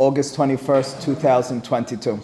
[0.00, 2.18] August 21st, 2022.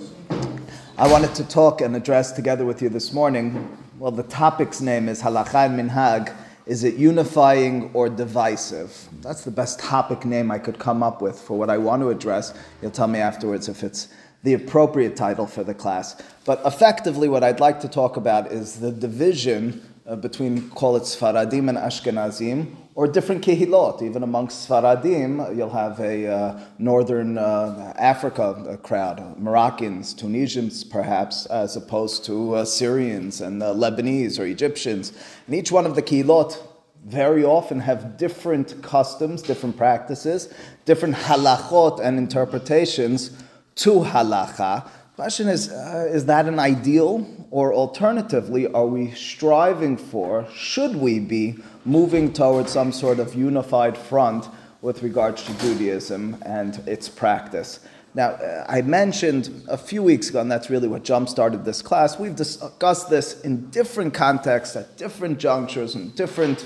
[0.98, 3.78] I wanted to talk and address together with you this morning.
[3.96, 6.34] Well, the topic's name is Halacha and Minhag.
[6.66, 9.08] Is it unifying or divisive?
[9.22, 12.08] That's the best topic name I could come up with for what I want to
[12.08, 12.52] address.
[12.82, 14.08] You'll tell me afterwards if it's
[14.42, 16.20] the appropriate title for the class.
[16.44, 21.04] But effectively, what I'd like to talk about is the division uh, between, call it
[21.04, 24.02] Sfaradim and Ashkenazim, or different kehilot.
[24.02, 31.76] Even amongst Sfaradim, you'll have a uh, northern uh, Africa crowd, Moroccans, Tunisians perhaps, as
[31.76, 35.14] opposed to uh, Syrians and uh, Lebanese or Egyptians.
[35.46, 36.58] And each one of the kehilot
[37.06, 40.52] very often have different customs, different practices,
[40.84, 43.30] different halachot and interpretations
[43.76, 44.86] to halacha.
[45.20, 47.26] Question is, uh, is that an ideal?
[47.50, 53.98] Or alternatively, are we striving for, should we be moving towards some sort of unified
[53.98, 54.48] front
[54.80, 57.80] with regards to Judaism and its practice?
[58.14, 61.82] Now, uh, I mentioned a few weeks ago, and that's really what jump started this
[61.82, 62.18] class.
[62.18, 66.64] We've discussed this in different contexts, at different junctures, and different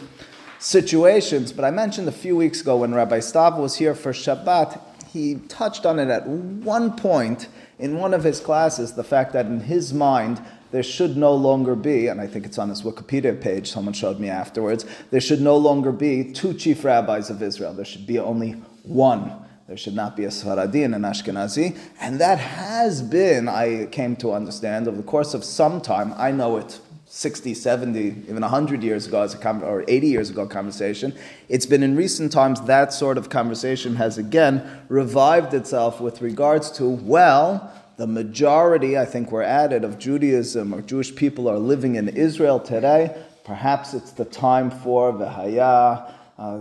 [0.61, 1.53] situations.
[1.53, 4.81] But I mentioned a few weeks ago when Rabbi Stav was here for Shabbat,
[5.13, 9.47] he touched on it at one point in one of his classes the fact that
[9.47, 13.41] in his mind there should no longer be, and I think it's on his Wikipedia
[13.41, 17.73] page, someone showed me afterwards, there should no longer be two chief rabbis of Israel.
[17.75, 19.33] There should be only one.
[19.67, 21.79] There should not be a Sfaradi and an Ashkenazi.
[22.01, 26.33] And that has been, I came to understand, over the course of some time, I
[26.33, 26.81] know it
[27.17, 31.15] 60, 70, even 100 years ago, as a or 80 years ago conversation.
[31.49, 36.73] It's been in recent times that sort of conversation has again revived itself with regards
[36.73, 41.57] to, well, the majority, I think we're at it, of Judaism or Jewish people are
[41.57, 43.17] living in Israel today.
[43.45, 46.57] Perhaps it's the time for Vahaya, uh,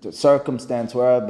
[0.00, 1.20] the circumstance where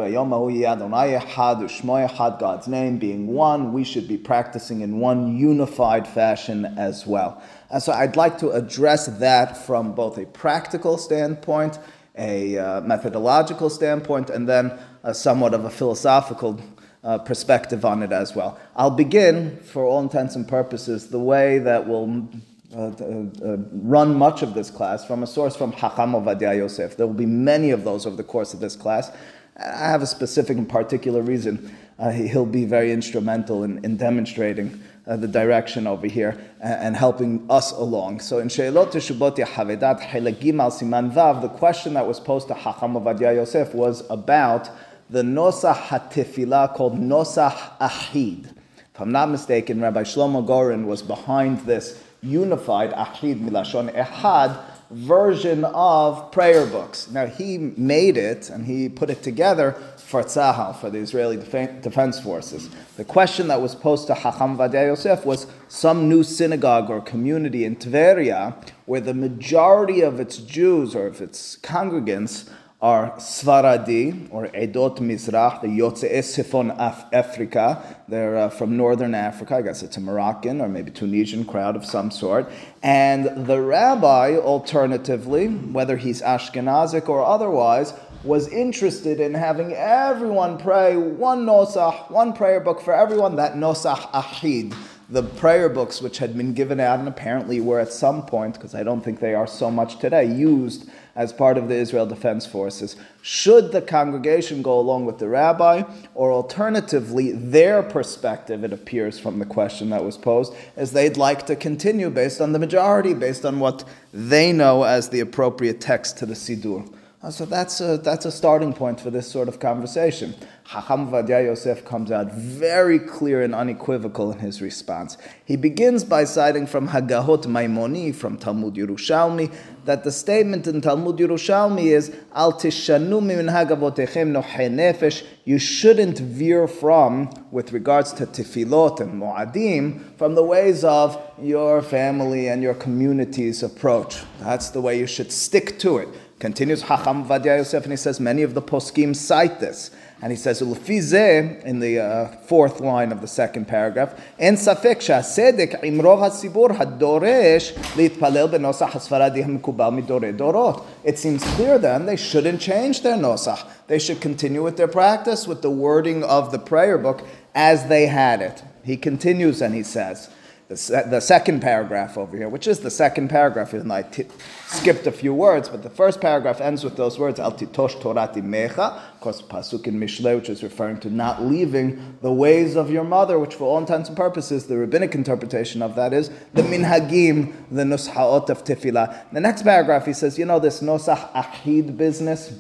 [2.39, 7.42] God's name being one, we should be practicing in one unified fashion as well.
[7.70, 11.80] And so I'd like to address that from both a practical standpoint,
[12.17, 14.79] a uh, methodological standpoint, and then
[15.13, 16.61] somewhat of a philosophical
[17.02, 18.58] uh, perspective on it as well.
[18.77, 22.29] I'll begin, for all intents and purposes, the way that will
[22.74, 26.96] uh, uh, uh, run much of this class from a source from Hacham Ovadia Yosef.
[26.96, 29.12] There will be many of those over the course of this class.
[29.57, 31.73] I have a specific and particular reason.
[31.98, 36.30] Uh, he'll be very instrumental in, in demonstrating uh, the direction over here
[36.61, 38.18] and, and, helping us along.
[38.18, 42.55] So in Sheilot Teshubot Yahavedat Helagim al Siman Vav, the question that was posed to
[42.55, 44.68] Hacham Ovadia Yosef was about
[45.08, 48.46] the Nosah HaTefilah called Nosah Ahid.
[48.95, 54.58] If I'm not mistaken, Rabbi Shlomo Goren was behind this unified Ahid Milashon Ehad
[54.90, 57.11] version of prayer books.
[57.11, 62.20] Now he made it and he put it together for Tzahal, for the Israeli Defense
[62.20, 62.68] Forces.
[62.96, 67.64] The question that was posed to Hacham Vadia Yosef was some new synagogue or community
[67.64, 72.48] in Tveria where the majority of its Jews or of its congregants
[72.84, 77.83] are Svaradi or Edot Mizrach, the Yotze Sifon Af- Africa.
[78.08, 79.56] They're uh, from northern Africa.
[79.56, 82.46] I guess it's a Moroccan or maybe Tunisian crowd of some sort.
[82.83, 90.95] And the rabbi, alternatively, whether he's Ashkenazic or otherwise, was interested in having everyone pray
[90.95, 94.74] one nosach, one prayer book for everyone, that nosach ahid
[95.08, 98.74] the prayer books which had been given out and apparently were at some point, because
[98.74, 102.47] I don't think they are so much today, used as part of the Israel Defense
[102.47, 102.97] Forces.
[103.23, 105.83] Should the congregation go along with the rabbi,
[106.14, 111.47] or alternatively, their perspective, it appears from the question that was posed, is they'd like
[111.47, 116.19] to continue based on the majority, based on what they know as the appropriate text
[116.19, 116.92] to the Siddur.
[117.24, 120.35] Uh, so that's a, that's a starting point for this sort of conversation.
[120.67, 125.17] Chacham Vadia Yosef comes out very clear and unequivocal in his response.
[125.46, 129.55] He begins by citing from Hagahot Maimoni, from Talmud Yerushalmi,
[129.87, 136.69] that the statement in Talmud Yerushalmi is, Al tishanu min hagavotechem nefesh, you shouldn't veer
[136.69, 142.75] from, with regards to tefillot and mu'adim, from the ways of your family and your
[142.75, 144.22] community's approach.
[144.40, 146.08] That's the way you should stick to it.
[146.40, 150.36] Continues Hacham Vadia Yosef, and he says many of the poskim cite this, and he
[150.36, 154.20] says Ulfize in the uh, fourth line of the second paragraph.
[154.38, 160.84] En safek sha'sedek imrov hasibur hadoresh leitpalel benosach midore dorot.
[161.04, 163.64] It seems clear then they shouldn't change their nosach.
[163.86, 168.06] They should continue with their practice with the wording of the prayer book as they
[168.06, 168.62] had it.
[168.82, 170.31] He continues and he says
[170.69, 174.02] the, se- the second paragraph over here, which is the second paragraph, even though I
[174.02, 174.26] t-
[174.66, 178.43] skipped a few words, but the first paragraph ends with those words, Al titosh torati
[178.43, 182.90] mecha, of course, pasuk in Mishle, which is referring to not leaving the ways of
[182.90, 186.62] your mother, which for all intents and purposes, the rabbinic interpretation of that is the
[186.62, 189.31] minhagim, the nushaot of tefillah.
[189.32, 192.58] The next paragraph, he says, you know, this nosach achid business,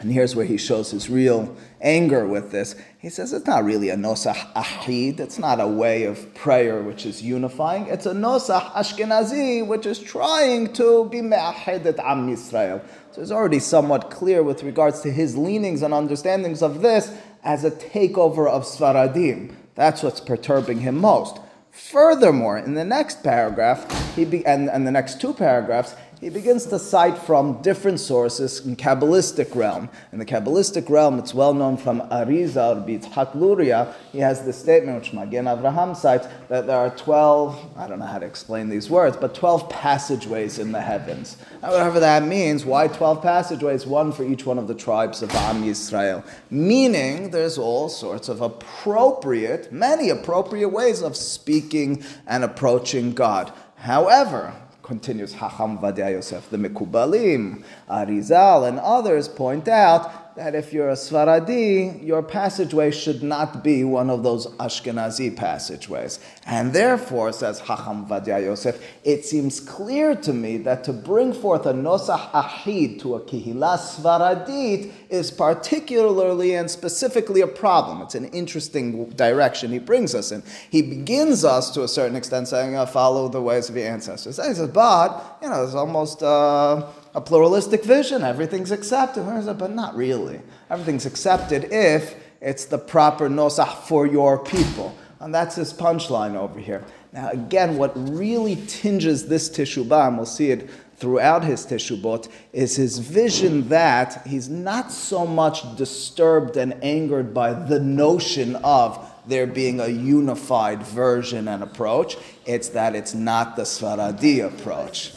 [0.00, 2.74] and here's where he shows his real anger with this.
[2.98, 7.04] He says it's not really a nosach ahid, it's not a way of prayer which
[7.04, 7.86] is unifying.
[7.86, 12.82] It's a nosach ashkenazi which is trying to be me'ahedet am Yisrael.
[13.12, 17.14] So it's already somewhat clear with regards to his leanings and understandings of this
[17.44, 19.54] as a takeover of Svaradim.
[19.74, 21.38] That's what's perturbing him most.
[21.70, 26.66] Furthermore, in the next paragraph, he be, and, and the next two paragraphs, he begins
[26.66, 29.88] to cite from different sources in Kabbalistic realm.
[30.12, 34.58] In the Kabbalistic realm, it's well known from Arizal, or Yitzhak Luria, he has this
[34.58, 38.68] statement, which Magen Avraham cites, that there are 12, I don't know how to explain
[38.68, 41.38] these words, but 12 passageways in the heavens.
[41.62, 43.86] Now, whatever that means, why 12 passageways?
[43.86, 46.22] One for each one of the tribes of Am Yisrael.
[46.50, 53.52] Meaning, there's all sorts of appropriate, many appropriate ways of speaking and approaching God.
[53.76, 54.54] However,
[54.90, 60.94] continues Hacham Vadia Yosef, the Mekubalim, Arizal, and others point out that if you're a
[60.94, 66.20] Svaradi, your passageway should not be one of those Ashkenazi passageways.
[66.46, 71.66] And therefore, says Hacham Vadia Yosef, it seems clear to me that to bring forth
[71.66, 78.02] a Nosach Ahid to a Kihila Svaradit is particularly and specifically a problem.
[78.02, 80.42] It's an interesting direction he brings us in.
[80.70, 84.38] He begins us to a certain extent saying, uh, follow the ways of your ancestors.
[84.38, 86.22] And he says, but, you know, it's almost.
[86.22, 88.22] Uh, a pluralistic vision.
[88.22, 89.24] Everything's accepted.
[89.58, 90.40] But not really.
[90.70, 94.96] Everything's accepted if it's the proper nosach for your people.
[95.18, 96.84] And that's his punchline over here.
[97.12, 102.76] Now, again, what really tinges this teshubah, and we'll see it throughout his teshubot, is
[102.76, 109.46] his vision that he's not so much disturbed and angered by the notion of there
[109.46, 112.16] being a unified version and approach.
[112.46, 115.12] It's that it's not the Svaradi approach.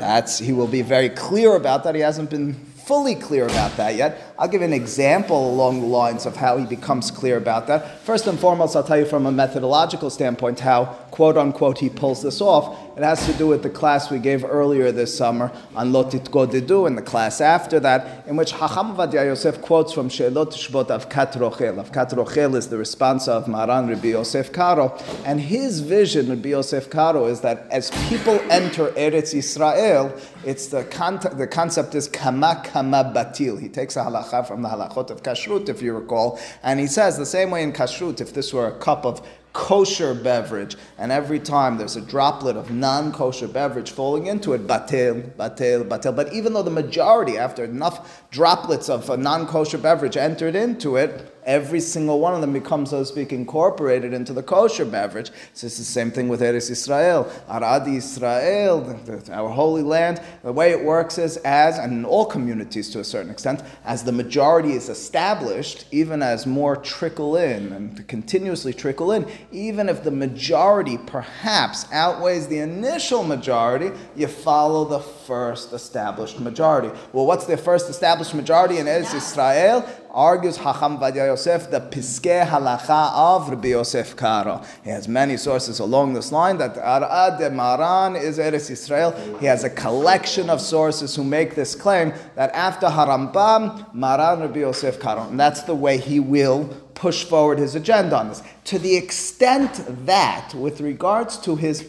[0.00, 1.94] That's, he will be very clear about that.
[1.94, 4.34] He hasn't been fully clear about that yet.
[4.36, 8.00] I'll give an example along the lines of how he becomes clear about that.
[8.00, 12.22] First and foremost, I'll tell you from a methodological standpoint how, quote unquote, he pulls
[12.22, 12.89] this off.
[12.96, 16.86] It has to do with the class we gave earlier this summer on Lotit Godidu
[16.86, 21.32] and the class after that, in which Hacham Vadia Yosef quotes from She'elot Shbot Avkat
[21.34, 21.82] Rochel.
[21.82, 26.90] Avkat Rochel is the response of Maran Rabbi Yosef Karo, and his vision, Rabbi Yosef
[26.90, 30.12] Karo, is that as people enter Eretz Israel,
[30.44, 33.58] it's the, con- the concept is kama kama batil.
[33.60, 37.16] He takes a halacha from the halachot of kashrut, if you recall, and he says
[37.16, 41.40] the same way in kashrut, if this were a cup of kosher beverage, and every
[41.40, 46.14] time there's a droplet of non-kosher beverage falling into it, batel, batel, batel.
[46.14, 51.34] But even though the majority, after enough droplets of a non-kosher beverage entered into it,
[51.44, 55.30] every single one of them becomes, so to speak, incorporated into the kosher beverage.
[55.54, 57.30] So it's the same thing with Eretz Israel.
[57.48, 58.98] Arad Israel,
[59.30, 63.04] our holy land, the way it works is as, and in all communities to a
[63.04, 69.12] certain extent, as the majority is established, even as more trickle in and continuously trickle
[69.12, 76.40] in, even if the majority perhaps outweighs the initial majority, you follow the first established
[76.40, 76.88] majority.
[77.12, 79.88] Well, what's the first established majority in Eretz Israel?
[80.12, 84.62] Argues Hacham Vadia Yosef the Piskei Halacha of Rabbi Yosef Karo.
[84.82, 89.12] He has many sources along this line that Arad de Maran is Eretz Israel.
[89.40, 94.60] He has a collection of sources who make this claim that after Harambam, Maran Rabbi
[94.60, 95.28] Yosef Karo.
[95.28, 98.42] And that's the way he will push forward his agenda on this.
[98.64, 101.82] To the extent that, with regards to his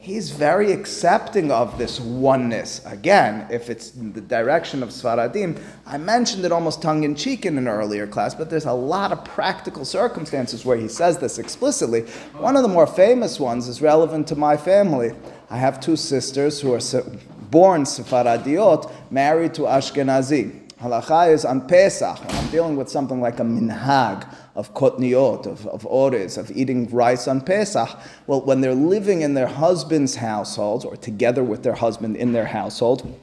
[0.00, 2.80] he's very accepting of this oneness.
[2.86, 7.44] Again, if it's in the direction of Svaradim, I mentioned it almost tongue in cheek
[7.44, 11.38] in an earlier class, but there's a lot of practical circumstances where he says this
[11.38, 12.00] explicitly.
[12.38, 15.12] One of the more famous ones is relevant to my family.
[15.50, 16.80] I have two sisters who are
[17.50, 20.68] born Sepharadiot, married to Ashkenazi.
[20.80, 25.66] Halacha is on Pesach, when I'm dealing with something like a minhag of kotniot, of,
[25.66, 27.88] of ores, of eating rice on Pesach.
[28.26, 32.46] Well, when they're living in their husband's household or together with their husband in their
[32.46, 33.18] household,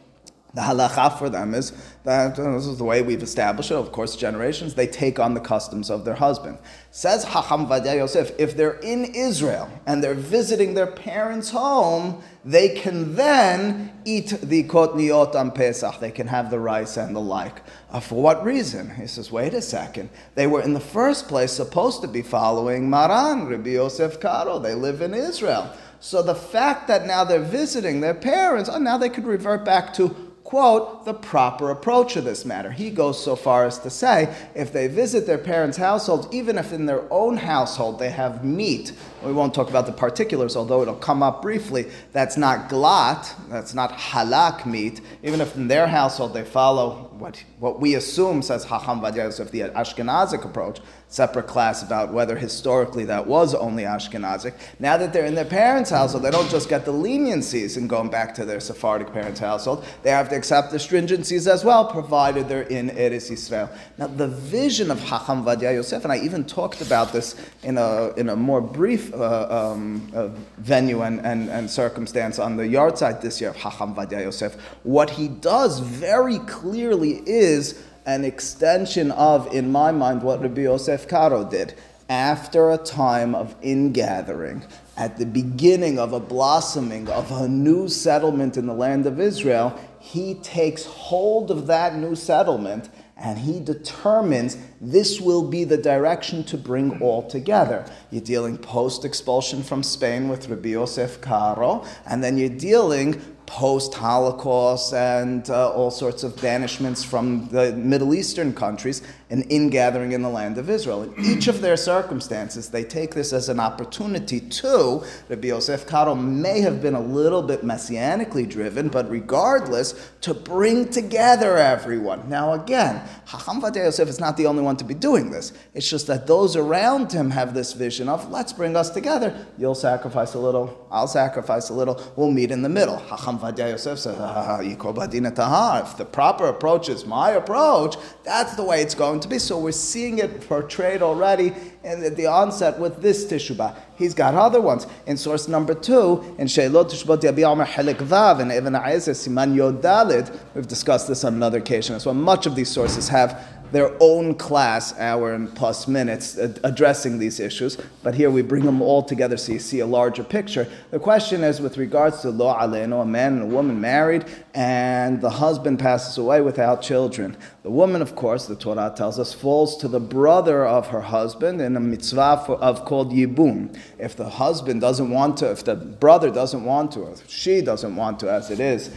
[0.58, 1.72] the halacha for them is
[2.04, 5.36] that uh, this is the way we've established it, of course, generations, they take on
[5.36, 6.58] the customs of their husband.
[6.90, 12.70] Says Hacham Vadia Yosef, if they're in Israel and they're visiting their parents' home, they
[12.70, 16.00] can then eat the kotniot on Pesach.
[16.00, 17.62] They can have the rice and the like.
[17.92, 18.90] Uh, for what reason?
[18.96, 20.10] He says, wait a second.
[20.34, 24.58] They were in the first place supposed to be following Maran, Rabbi Yosef Karo.
[24.58, 25.72] They live in Israel.
[26.00, 29.94] So the fact that now they're visiting their parents, oh, now they could revert back
[29.96, 32.72] to quote, the proper approach of this matter.
[32.72, 36.72] He goes so far as to say if they visit their parents' households, even if
[36.72, 38.94] in their own household they have meat,
[39.24, 43.74] we won't talk about the particulars, although it'll come up briefly, that's not glat, that's
[43.74, 48.66] not halak meat, even if in their household they follow what, what we assume says
[48.66, 54.54] Hacham Vadia Yosef, the Ashkenazic approach, separate class about whether historically that was only Ashkenazic.
[54.80, 58.10] Now that they're in their parents' household, they don't just get the leniencies in going
[58.10, 62.48] back to their Sephardic parents' household, they have to accept the stringencies as well, provided
[62.48, 63.70] they're in Eretz Israel.
[63.98, 68.14] Now, the vision of Hacham Vadia Yosef, and I even talked about this in a,
[68.18, 73.22] in a more brief uh, um, uh, venue and, and, and circumstance on the yahrzeit
[73.22, 79.54] this year of Hacham Vadia Yosef, what he does very clearly is an extension of,
[79.54, 81.76] in my mind, what Rabbi Yosef Karo did.
[82.10, 84.64] After a time of ingathering,
[84.96, 89.78] at the beginning of a blossoming of a new settlement in the land of Israel,
[90.00, 96.44] he takes hold of that new settlement and he determines this will be the direction
[96.46, 97.86] to bring all together.
[98.12, 103.94] You're dealing post expulsion from Spain with Rabbi Yosef Karo, and then you're dealing post
[103.94, 110.22] Holocaust and uh, all sorts of banishments from the Middle Eastern countries an ingathering in
[110.22, 111.04] the land of Israel.
[111.04, 116.16] In each of their circumstances, they take this as an opportunity to, Rabbi Yosef Karo
[116.16, 122.30] may have been a little bit messianically driven, but regardless, to bring together everyone.
[122.30, 125.52] Now again, Hacham Vadia Yosef is not the only one to be doing this.
[125.74, 129.46] It's just that those around him have this vision of, let's bring us together.
[129.58, 132.98] You'll sacrifice a little, I'll sacrifice a little, we'll meet in the middle.
[132.98, 138.96] Hacham Vadia Yosef says, if the proper approach is my approach, that's the way it's
[138.96, 139.40] going going to be.
[139.40, 141.52] So we're seeing it portrayed already
[141.84, 143.76] in the, the onset with this Teshuvah.
[143.96, 144.86] He's got other ones.
[145.08, 150.38] In source number two, in Sheilot Tishbot Yabia Omer Helik Vav, and Ibn Siman Yodalid,
[150.54, 152.14] we've discussed this on another occasion as well.
[152.14, 157.78] Much of these sources have their own class, hour and plus minutes, addressing these issues.
[158.04, 160.68] But here we bring them all together so you see a larger picture.
[160.92, 165.22] The question is with regards to lo aleinu, a man and a woman married, and
[165.22, 167.38] the husband passes away without children.
[167.64, 171.62] The woman, of course, the Torah tells us, falls to the brother of her husband
[171.62, 173.78] in a mitzvah for, of called yibum.
[174.00, 177.96] If the husband doesn't want to, if the brother doesn't want to, or she doesn't
[177.96, 178.92] want to, as it is,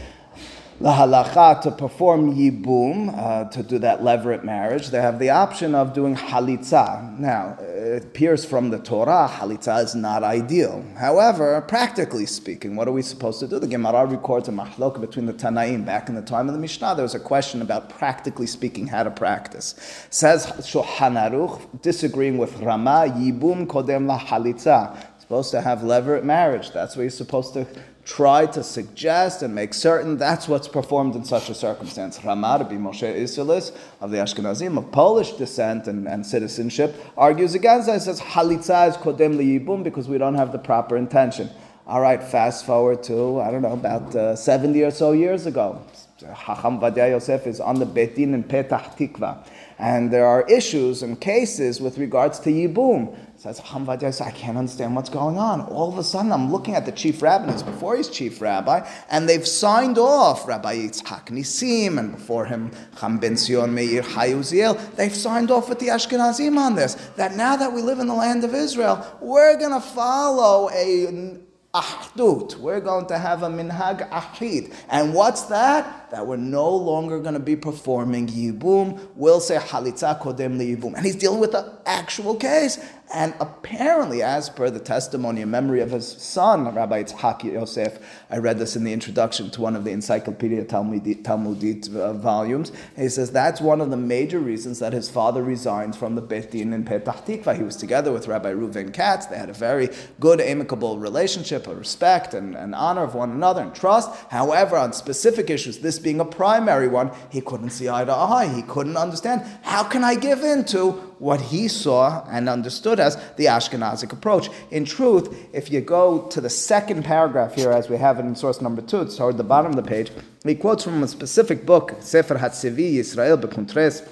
[0.80, 5.92] lahalacha to perform yibum, uh, to do that levirate marriage, they have the option of
[5.92, 7.18] doing halitza.
[7.18, 10.82] Now, it appears from the Torah, halitza is not ideal.
[10.96, 13.58] However, practically speaking, what are we supposed to do?
[13.58, 15.84] The Gemara records a mahlok between the Tanaim.
[15.84, 19.02] Back in the time of the Mishnah, there was a question about practically speaking how
[19.02, 19.74] to practice.
[20.08, 24.96] Says Shulchan Aruch, disagreeing with Rama, yibum kodem la halitza.
[25.20, 26.72] Supposed to have levirate marriage.
[26.72, 27.66] That's what you're supposed to
[28.10, 32.24] try to suggest and make certain that's what's performed in such a circumstance.
[32.24, 37.86] Ramah, Rabbi Moshe Isserles of the Ashkenazim of Polish descent and, and citizenship argues against
[37.86, 37.94] that.
[37.94, 41.50] He says halitza is kodem liyibum because we don't have the proper intention.
[41.86, 45.80] All right, fast forward to I don't know about uh, seventy or so years ago.
[46.20, 49.46] Hacham Vadia Yosef is on the Beit Din in Petah Tikva,
[49.78, 53.16] and there are issues and cases with regards to yibum.
[53.40, 55.62] Says Hamvad I can't understand what's going on.
[55.62, 58.86] All of a sudden, I'm looking at the chief rabbi, and before he's chief rabbi,
[59.08, 64.32] and they've signed off Rabbi Yitzhak Nisim, and before him Cham Ben Sion Meir Hai
[64.32, 64.78] Uziel.
[64.94, 66.96] They've signed off with the Ashkenazim on this.
[67.16, 71.40] That now that we live in the land of Israel, we're going to follow a
[71.74, 72.56] ahdut.
[72.56, 74.74] We're going to have a minhag ahid.
[74.88, 76.10] And what's that?
[76.10, 79.00] That we're no longer going to be performing yibum.
[79.14, 80.94] We'll say halitza kodem li yibum.
[80.94, 82.78] And he's dealing with the actual case.
[83.12, 87.98] And apparently, as per the testimony and memory of his son, Rabbi Yitzhak Yosef,
[88.30, 92.70] I read this in the introduction to one of the Encyclopedia Talmudit, Talmudit uh, volumes.
[92.94, 96.52] He says that's one of the major reasons that his father resigned from the Beit
[96.52, 97.56] Din in Petah Tikva.
[97.56, 99.26] He was together with Rabbi Reuven Katz.
[99.26, 99.88] They had a very
[100.20, 104.10] good, amicable relationship, a respect and, and honor of one another and trust.
[104.30, 108.48] However, on specific issues, this being a primary one, he couldn't see eye to eye.
[108.48, 109.42] He couldn't understand.
[109.62, 114.48] How can I give in to what he saw and understood as the Ashkenazic approach.
[114.70, 118.34] In truth, if you go to the second paragraph here, as we have it in
[118.34, 120.10] source number two, it's toward the bottom of the page,
[120.44, 124.08] he quotes from a specific book, Sefer Hatzivi Yisrael Bekuntres,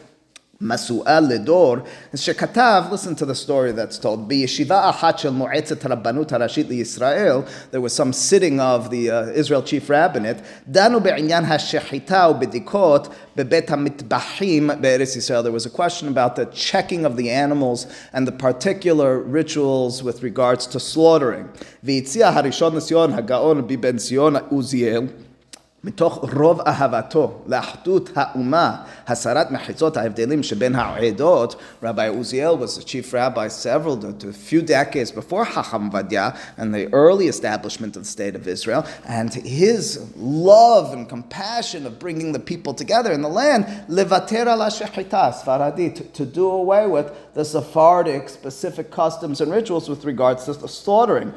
[0.61, 4.29] Masu'al Lidor, Shekatav, listen to the story that's told.
[4.29, 9.63] B'yeshiva achat shel mo'etzet rabbanut harashit liyisrael, there was some sitting of the uh, Israel
[9.63, 15.45] chief rabbinate, danu be'inyan ha'shechita u'bedikot bebet ha'mitbachim be'eretz Yisrael.
[15.45, 20.25] There was a question about the checking of the animals and the particular rituals with
[20.25, 21.51] regards to slaughtering.
[21.85, 25.13] V'itzia harishon nisyon ha'gaon biben sion Uziel,
[25.86, 28.76] מתוך רוב אהבתו לאחדות האומה,
[29.08, 34.62] הסרת מחיצות ההבדלים שבין העדות, Rabbi Uziel was the chief rabbi several, to a few
[34.62, 39.84] decades before Chacham Vadia and the early establishment of the state of Israel, and his
[40.16, 46.14] love and compassion of bringing the people together in the land, levater la shechita, Sfaradi,
[46.14, 51.34] to do away with the Sephardic specific customs and rituals with regards to the slaughtering,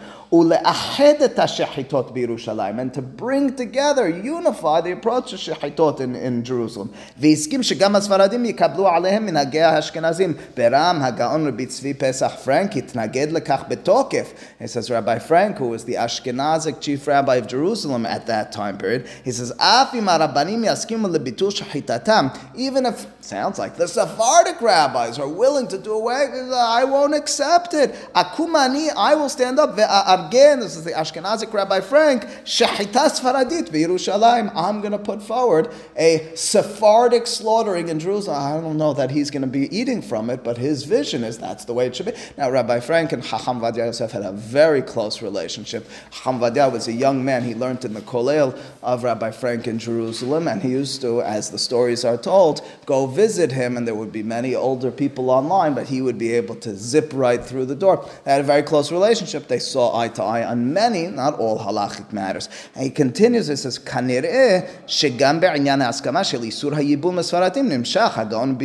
[2.87, 6.90] and to bring together unify the approach to shechitot in, in Jerusalem.
[7.19, 10.35] והסכים שגם הספרדים יקבלו עליהם מנהגי האשכנזים.
[10.57, 14.33] ברם, הגאון רבי צבי פסח פרנק התנגד לכך בתוקף.
[14.61, 18.78] He says Rabbi Frank, who was the Ashkenazic chief rabbi of Jerusalem at that time
[18.78, 24.61] period, he says, אף אם הרבנים יסכימו לביטול שחיטתם, even if, sounds like the Sephardic
[24.61, 27.95] rabbis are willing to do away, I won't accept it.
[28.14, 29.76] Akumani, I will stand up,
[30.30, 34.51] ve'argen, this is the Ashkenazic Rabbi Frank, shechita Sfaradit beYerushalayim.
[34.56, 38.38] I'm going to put forward a Sephardic slaughtering in Jerusalem.
[38.38, 41.38] I don't know that he's going to be eating from it, but his vision is
[41.38, 42.13] that's the way it should be.
[42.38, 45.88] Now, Rabbi Frank and Chacham Vadia Yosef had a very close relationship.
[46.12, 47.44] Chacham Vadia was a young man.
[47.44, 51.50] He learned in the Kolel of Rabbi Frank in Jerusalem, and he used to, as
[51.50, 55.74] the stories are told, go visit him, and there would be many older people online,
[55.74, 58.08] but he would be able to zip right through the door.
[58.24, 59.48] They had a very close relationship.
[59.48, 62.49] They saw eye to eye on many, not all halachic matters.
[62.75, 68.59] And he continues, he says, כנראה שגם בעניין ההסכמה של איסור הייבום לספרדים נמשך הגאון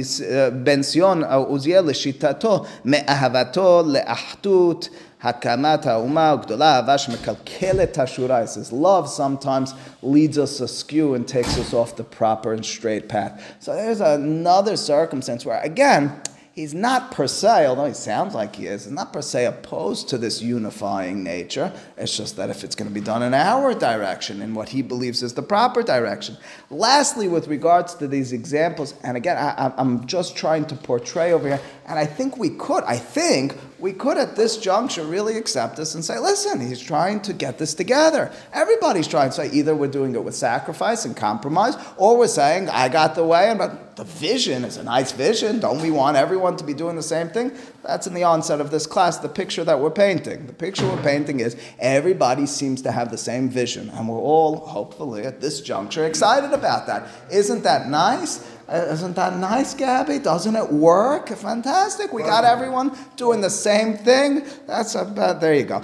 [0.64, 4.90] בן ציון עוזיאל לשיטתו מאהבתו לאחדות
[5.24, 8.44] הקמת האומה הגדולה, אהבה שמקלקלת השורה.
[8.44, 9.74] It says love sometimes
[10.04, 13.34] leads us askew and takes us off the proper and straight path.
[13.60, 16.10] So there's another circumstance where, again,
[16.57, 20.09] he's not per se, although he sounds like he is, he's not per se opposed
[20.09, 21.71] to this unifying nature.
[21.99, 24.81] It's just that if it's going to be done in our direction, in what he
[24.81, 26.39] believes is the proper direction.
[26.71, 31.47] Lastly, with regards to these examples, and again, I, am just trying to portray over
[31.47, 35.77] here, and I think we could, I think we could at this juncture really accept
[35.77, 38.33] this and say, listen, he's trying to get this together.
[38.55, 42.71] Everybody's trying to say either we're doing it with sacrifice and compromise, or we're saying,
[42.71, 45.59] I got the way, and but the vision is a nice vision.
[45.59, 47.53] Don't we want everyone to be doing the same thing?
[47.83, 50.47] That's in the onset of this class, the picture that we're painting.
[50.47, 54.59] The picture we're painting is everybody seems to have the same vision, and we're all,
[54.59, 57.09] hopefully, at this juncture, excited about that.
[57.31, 58.47] Isn't that nice?
[58.69, 60.19] Uh, isn't that nice, Gabby?
[60.19, 61.29] Doesn't it work?
[61.29, 62.13] Fantastic.
[62.13, 64.45] We got everyone doing the same thing.
[64.67, 65.81] That's about, there you go.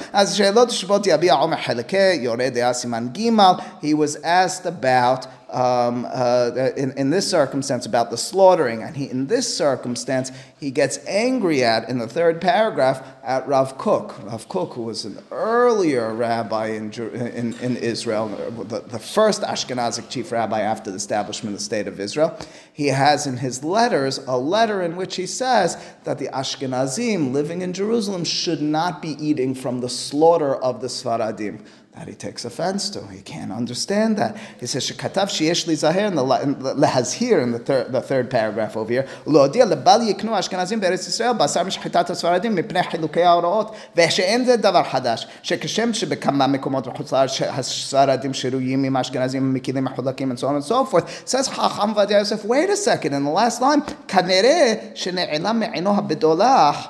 [3.81, 9.11] He was asked about um, uh, in, in this circumstance about the slaughtering, and he,
[9.11, 14.25] in this circumstance, he gets angry at, in the third paragraph, at Rav Kook.
[14.25, 20.09] Rav Kook, who was an earlier rabbi in, in, in Israel, the, the first Ashkenazic
[20.09, 22.39] chief rabbi after the establishment of the state of Israel,
[22.73, 27.63] he has in his letters a letter in which he says that the Ashkenazim living
[27.63, 32.45] in Jerusalem should not be eating from the slaughter of the Sfaradim that he takes
[32.47, 33.01] offense to.
[33.09, 34.37] He can't understand that.
[34.59, 38.93] He says, Shekatav sheyesh in zaher, and here in the third, the third paragraph over
[38.93, 44.57] here, להודיע לבל יקנו אשכנזים בארץ ישראל בשר משחיטת הספרדים מפני חילוקי ההוראות, ושאין זה
[44.57, 50.45] דבר חדש, שכשם שבכמה מקומות בחוץ לארץ הספרדים שרויים עם האשכנזים ומכלים מחולקים and so
[50.45, 53.93] on and so forth, says חכם ועדיה יוסף, wait a second, in the last line,
[54.09, 56.89] כנראה שנעלם מעינו הבדולח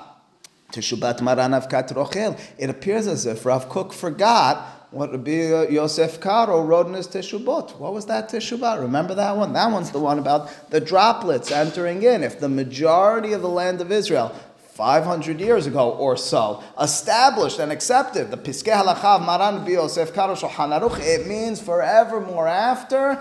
[0.72, 2.60] teshubat מרן אבקת rochel.
[2.60, 7.08] It appears as if Rav Kook forgot what Rabbi uh, Yosef Karo wrote in his
[7.08, 7.78] Teshubot.
[7.78, 8.80] What was that Teshubot?
[8.80, 9.54] Remember that one?
[9.54, 12.22] That one's the one about the droplets entering in.
[12.22, 17.72] If the majority of the land of Israel 500 years ago or so, established and
[17.72, 23.18] accepted the Piskei Halachav Maran Yosef Karo Shulchan Aruch, it means forevermore after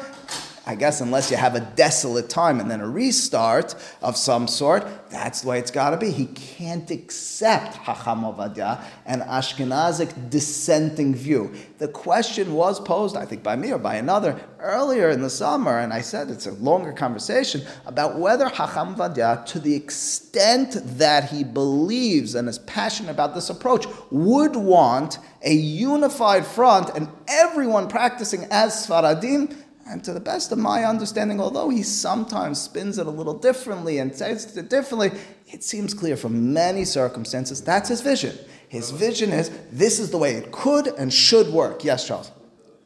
[0.63, 4.85] I guess unless you have a desolate time and then a restart of some sort,
[5.09, 6.11] that's the way it's got to be.
[6.11, 11.51] He can't accept Hacham Ovadia, an Ashkenazic dissenting view.
[11.79, 15.79] The question was posed, I think, by me or by another earlier in the summer,
[15.79, 21.31] and I said it's a longer conversation about whether Hacham Ovadia, to the extent that
[21.31, 27.87] he believes and is passionate about this approach, would want a unified front and everyone
[27.87, 29.55] practicing as Sfaradim
[29.91, 33.97] And to the best of my understanding, although he sometimes spins it a little differently
[33.97, 35.11] and says it differently,
[35.47, 38.37] it seems clear from many circumstances that's his vision.
[38.69, 41.83] His vision is this is the way it could and should work.
[41.83, 42.31] Yes, Charles.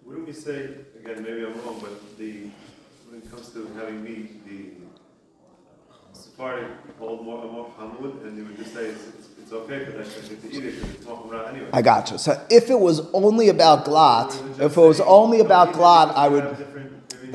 [0.04, 1.22] Wouldn't we say again?
[1.22, 2.50] Maybe I'm wrong, but the
[3.08, 4.72] when it comes to having meat, the
[6.20, 9.92] Sephardic hold more more hamud, and you would just say it's, it's, it's okay for
[9.92, 11.70] that to eat it because it's anyway.
[11.72, 12.18] I got you.
[12.18, 16.66] So if it was only about glat, if it was only about glat, I would.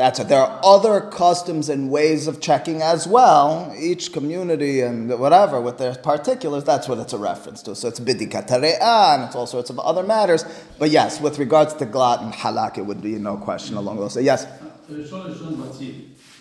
[0.00, 0.28] That's it.
[0.28, 3.70] There are other customs and ways of checking as well.
[3.78, 7.76] Each community and whatever with their particulars, that's what it's a reference to.
[7.76, 10.46] So it's bidikat and it's all sorts of other matters.
[10.78, 14.16] But yes, with regards to glat and halak, it would be no question along those.
[14.16, 14.46] Yes.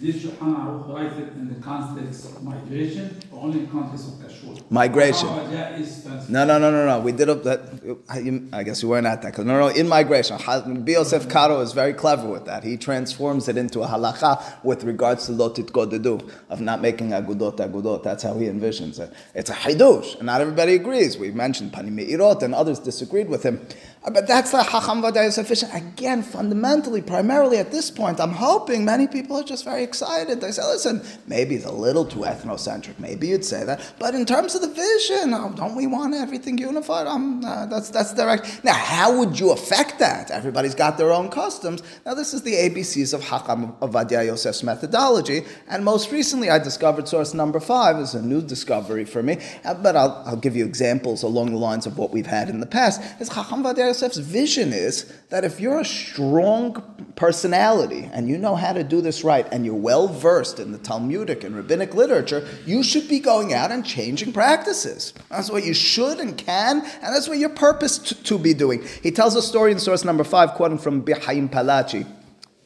[0.02, 4.14] Did Shulchan Aruch write it in the context of migration or only in context of
[4.14, 4.72] kashrut?
[4.72, 5.28] Migration.
[6.30, 7.02] No, no, no, no, no.
[7.02, 7.60] We did up that.
[8.54, 9.38] I guess you weren't at that.
[9.40, 10.38] No, no, in migration.
[10.38, 12.64] Biosef Karo is very clever with that.
[12.64, 17.58] He transforms it into a halacha with regards to lotit godedu, of not making agudot
[17.58, 18.02] agudot.
[18.02, 19.12] That's how he envisions it.
[19.36, 21.18] It's a hidush, and not everybody agrees.
[21.18, 23.68] We mentioned Panim Meirot, and others disagreed with him.
[24.02, 25.74] Uh, but that's the Hacham Vadai sufficient.
[25.76, 30.40] Again, fundamentally, primarily at this point, I'm hoping many people are just very excited.
[30.40, 32.98] They say, listen, maybe it's a little too ethnocentric.
[32.98, 33.94] Maybe you'd say that.
[34.00, 37.08] But in terms of the vision, oh, don't we want everything unified?
[37.08, 38.64] Um, uh, that's, that's direct.
[38.64, 40.32] Now, how would you affect that?
[40.32, 41.84] Everybody's got their own customs.
[42.06, 45.44] Now, this is the ABCs of Hacham Ovadia Yosef's methodology.
[45.68, 49.40] And most recently, I discovered source number five is a new discovery for me.
[49.66, 52.62] Uh, but I'll, I'll give you examples along the lines of what we've had in
[52.62, 53.02] the past.
[53.20, 58.56] Is Hacham Vadia Yosef's vision is that if you're a strong personality and you know
[58.56, 62.48] how to do this right and you're well versed in the Talmudic and rabbinic literature,
[62.68, 65.14] you should be going out and changing practices.
[65.30, 68.84] That's what you should and can, and that's what you're purposed to, to be doing.
[69.02, 72.06] He tells a story in source number five, quoting from Bihaim Palachi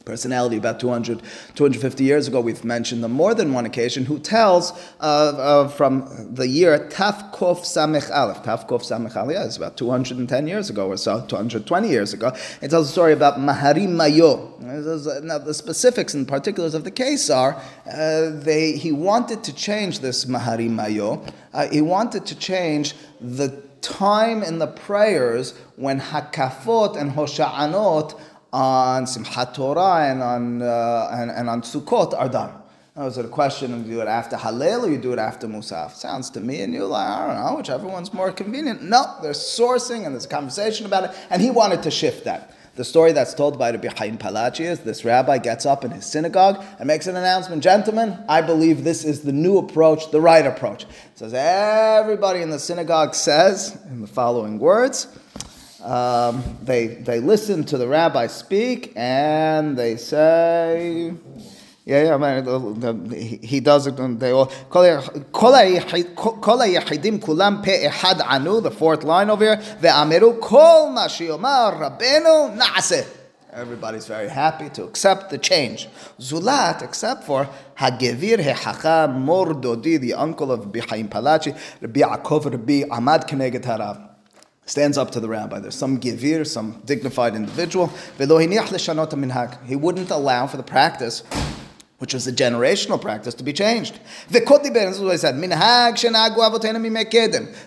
[0.05, 1.21] personality about 200,
[1.55, 6.33] 250 years ago, we've mentioned on more than one occasion, who tells uh, uh, from
[6.35, 8.43] the year Taf Samech Aleph.
[8.43, 12.33] Taf Samech Aleph, it's about 210 years ago or so, 220 years ago.
[12.61, 14.53] It tells a story about Maharim Mayo.
[14.59, 17.61] Now, the specifics and particulars of the case are
[17.91, 21.25] uh, they, he wanted to change this Maharim Mayo.
[21.53, 28.19] Uh, he wanted to change the time in the prayers when Hakafot and Hosha'anot
[28.53, 32.53] on Simchat Torah and on, uh, and, and on Sukkot are done.
[32.95, 35.47] Now, is it a question of do it after Hallel or you do it after
[35.47, 35.93] Musaf?
[35.93, 38.83] Sounds to me, and you're like, I don't know, whichever one's more convenient.
[38.83, 42.55] No, there's sourcing and there's a conversation about it, and he wanted to shift that.
[42.75, 46.05] The story that's told by Rabbi Chaim Palachi is this rabbi gets up in his
[46.05, 47.63] synagogue and makes an announcement.
[47.63, 50.87] Gentlemen, I believe this is the new approach, the right approach.
[51.13, 55.07] Says everybody in the synagogue says in the following words.
[55.83, 61.13] Um, they, they listen to the rabbi speak and they say,
[61.83, 63.09] yeah, yeah, man,
[63.43, 63.99] he does it.
[63.99, 65.19] And They all kol hayidim
[67.19, 68.61] kulam pe ehad anu.
[68.61, 69.57] The fourth line over here.
[69.57, 72.57] Ve'amiru kol ma rabenu.
[73.51, 75.89] Everybody's very happy to accept the change.
[76.17, 83.27] Zulat, except for Hagevir Hechacha Mordodi, the uncle of Bihaim Palachi, Rabbi Yaakov Rabbi Ahmad
[83.27, 84.12] Keneget Harav
[84.65, 85.59] stands up to the rabbi.
[85.59, 87.91] There's some givir, some dignified individual.
[88.17, 91.23] He wouldn't allow for the practice,
[91.99, 93.99] which was a generational practice, to be changed.
[94.29, 95.35] This is what I said.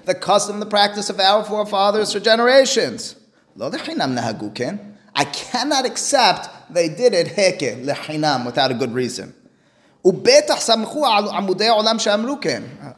[0.04, 3.16] The custom, the practice of our forefathers for generations.
[3.58, 9.34] I cannot accept they did it heke, without a good reason.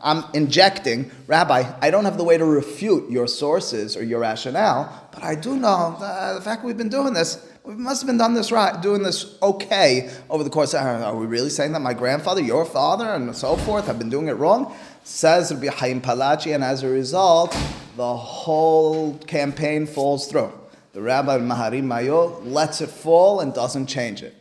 [0.03, 5.09] I'm injecting, Rabbi, I don't have the way to refute your sources or your rationale,
[5.11, 8.35] but I do know the fact we've been doing this, we must have been done
[8.35, 11.95] this right, doing this okay over the course of, are we really saying that my
[11.95, 14.77] grandfather, your father, and so forth have been doing it wrong?
[15.03, 17.57] Says Rabbi Haim Palachi, and as a result,
[17.97, 20.53] the whole campaign falls through.
[20.93, 24.35] The Rabbi Maharim Mayo lets it fall and doesn't change it.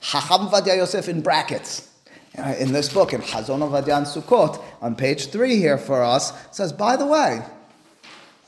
[0.00, 1.90] Hacham Vadia Yosef in brackets
[2.34, 6.96] in this book, in Hazon Ovadia Sukkot, on page three here for us, says, by
[6.96, 7.42] the way,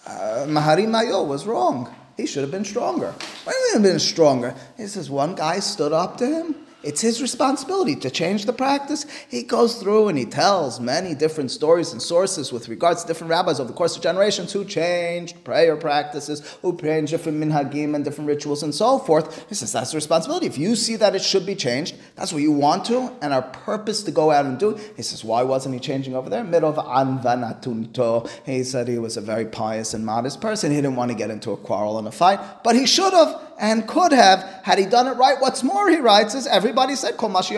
[0.07, 1.95] uh, Mahari Mayo was wrong.
[2.17, 3.15] He should have been stronger.
[3.45, 4.55] Why would he have been stronger?
[4.77, 9.05] He says, one guy stood up to him it's his responsibility to change the practice.
[9.29, 13.31] He goes through and he tells many different stories and sources with regards to different
[13.31, 18.05] rabbis over the course of generations who changed prayer practices, who changed different minhagim and
[18.05, 19.49] different rituals and so forth.
[19.49, 20.47] He says that's the responsibility.
[20.47, 23.43] If you see that it should be changed, that's what you want to, and our
[23.43, 24.79] purpose to go out and do.
[24.97, 26.45] He says, why wasn't he changing over there?
[26.45, 28.31] Middle of anvanatunto.
[28.45, 30.71] He said he was a very pious and modest person.
[30.71, 33.43] He didn't want to get into a quarrel and a fight, but he should have
[33.59, 35.41] and could have had he done it right.
[35.41, 37.31] What's more, he writes is everybody said Kol.
[37.43, 37.55] He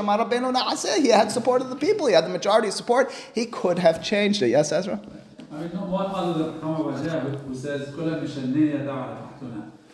[1.08, 2.06] had support of the people.
[2.06, 3.10] He had the majority support.
[3.34, 4.48] He could have changed it.
[4.48, 5.00] Yes, Ezra.
[5.50, 7.88] I mean, no one other than Muhammad Wajah who says.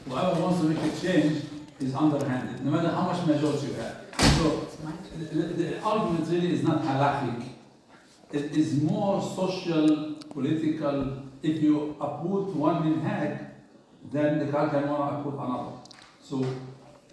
[0.07, 1.45] Whoever wants to make a change
[1.81, 4.05] is underhanded, no matter how much majority you have.
[4.37, 4.69] So
[5.17, 7.49] the, the, argument really is not halachic.
[8.33, 11.23] It is more social, political.
[11.43, 13.51] If you uproot one minhag,
[14.13, 15.73] then the guy can uproot another.
[16.25, 16.43] So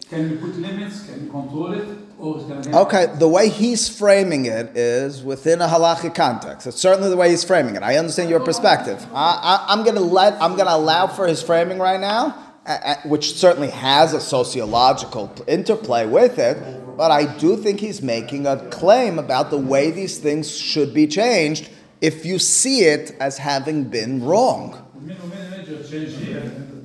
[0.09, 1.05] can you put limits?
[1.05, 1.85] Can you control it?
[2.17, 6.15] Or is it going to Okay, the way he's framing it is within a halachic
[6.15, 6.65] context.
[6.65, 7.83] It's certainly the way he's framing it.
[7.83, 9.05] I understand your perspective.
[9.13, 12.37] I, I, I'm going to let I'm going to allow for his framing right now,
[12.65, 16.57] a- which certainly has a sociological interplay with it.
[16.95, 21.05] But I do think he's making a claim about the way these things should be
[21.07, 21.69] changed
[21.99, 24.77] if you see it as having been wrong.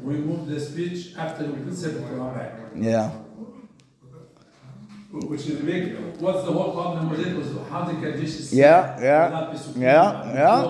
[0.06, 0.46] Many, many major change here.
[0.46, 2.52] Remove the speech after we consider the Quran back.
[2.74, 3.10] Yeah.
[5.12, 5.96] Which is big.
[6.20, 8.52] What's the whole problem with it was how the conditions.
[8.52, 10.64] Yeah, yeah, yeah, yeah.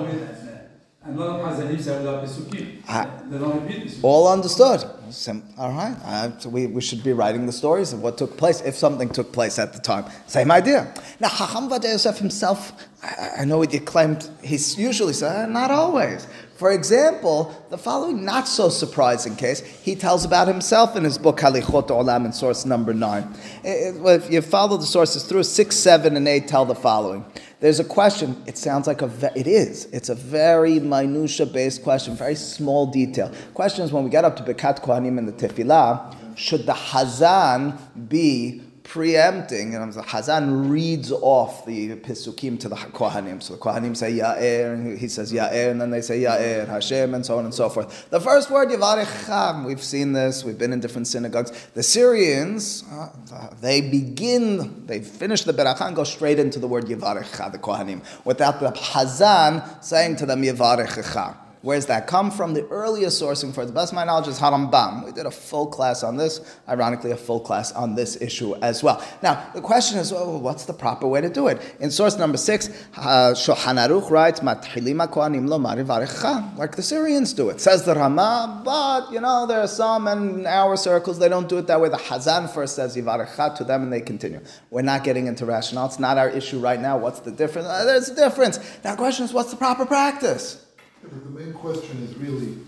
[1.04, 2.82] And a lot of Hazanim say without Pesukim.
[2.88, 3.98] I- They don't repeat.
[4.02, 4.84] All understood.
[5.10, 5.96] Sim- all right.
[6.04, 9.08] Uh, so we, we should be writing the stories of what took place, if something
[9.08, 10.04] took place at the time.
[10.26, 10.92] Same idea.
[11.20, 15.70] Now, Chacham Vaday Yosef himself, I, I know you claimed, he's usually said, "Uh, not
[15.70, 16.26] always.
[16.56, 21.38] For example, the following not so surprising case, he tells about himself in his book
[21.38, 23.34] Halichot Olam in source number 9.
[23.62, 27.24] It- it- if you follow the sources through, 6, 7, and 8 tell the following.
[27.58, 31.82] There's a question, it sounds like a, ve- it is, it's a very minutia based
[31.82, 33.32] question, very small detail.
[33.54, 37.78] Question is when we get up to Berkat Kohanim and the Tefillah, should the Hazan
[38.10, 43.42] be preempting, and the Hazan reads off the Pisukim to the Kohanim.
[43.42, 47.12] So the Kohanim say Ya'er, and he says Ya'er, and then they say Ya'er, Hashem,
[47.12, 48.08] and so on and so forth.
[48.10, 51.50] The first word, Yavarecha, we've seen this, we've been in different synagogues.
[51.74, 56.84] The Syrians, uh, they begin, they finish the Beracha and go straight into the word
[56.84, 61.45] Yavarecha, the Kohanim, without the Hazan saying to them Yavarecha.
[61.66, 62.54] Where's that come from?
[62.54, 65.04] The earliest sourcing for the best of my knowledge is Harambam.
[65.04, 68.84] We did a full class on this, ironically, a full class on this issue as
[68.84, 69.04] well.
[69.20, 71.60] Now, the question is, oh, what's the proper way to do it?
[71.80, 74.40] In source number six, uh, Shulchan Aruch writes,
[76.56, 77.60] like the Syrians do it.
[77.60, 81.58] Says the Rama, but you know there are some in our circles they don't do
[81.58, 81.88] it that way.
[81.88, 84.40] The Hazan first says yivarecha to them, and they continue.
[84.70, 85.86] We're not getting into rationale.
[85.86, 86.96] It's not our issue right now.
[86.96, 87.66] What's the difference?
[87.66, 88.60] Uh, there's a difference.
[88.84, 90.62] Now, the question is, what's the proper practice?
[91.10, 92.58] The main question is really,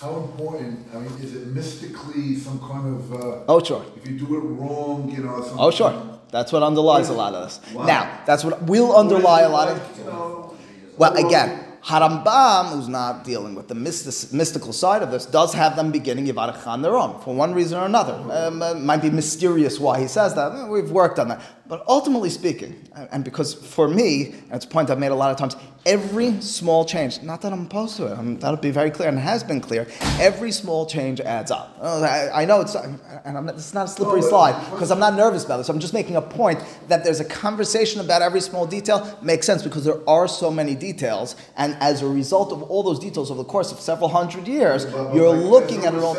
[0.00, 3.84] how important, I mean, is it mystically some kind of, uh, Oh, sure.
[3.96, 5.44] if you do it wrong, you know.
[5.58, 5.92] Oh, sure.
[6.30, 7.60] That's what underlies a lot of this.
[7.72, 7.86] Wow.
[7.86, 9.98] Now, that's what will underlie a lot of.
[9.98, 10.54] You know,
[10.98, 15.76] Well, again, Harambam, who's not dealing with the mystic, mystical side of this, does have
[15.76, 18.14] them beginning Yivarech on their own, for one reason or another.
[18.32, 20.68] Um, it might be mysterious why he says that.
[20.68, 21.40] We've worked on that.
[21.66, 22.76] But ultimately speaking,
[23.10, 26.38] and- because for me, and it's a point I've made a lot of times, every
[26.42, 29.42] small change, not that I'm opposed to it, I'm, that'll be very clear and has
[29.42, 29.86] been clear,
[30.20, 31.74] every small change adds up.
[31.80, 34.90] Uh, I, I know it's, and I'm not, it's not a slippery No, slide, because
[34.90, 35.70] I'm not nervous about this.
[35.70, 39.62] I'm just making a point that there's a conversation about every small detail makes sense
[39.62, 43.42] because there are so many details, and as a result of all those details over
[43.42, 46.14] the course of several hundred years, but you're like- looking at it all.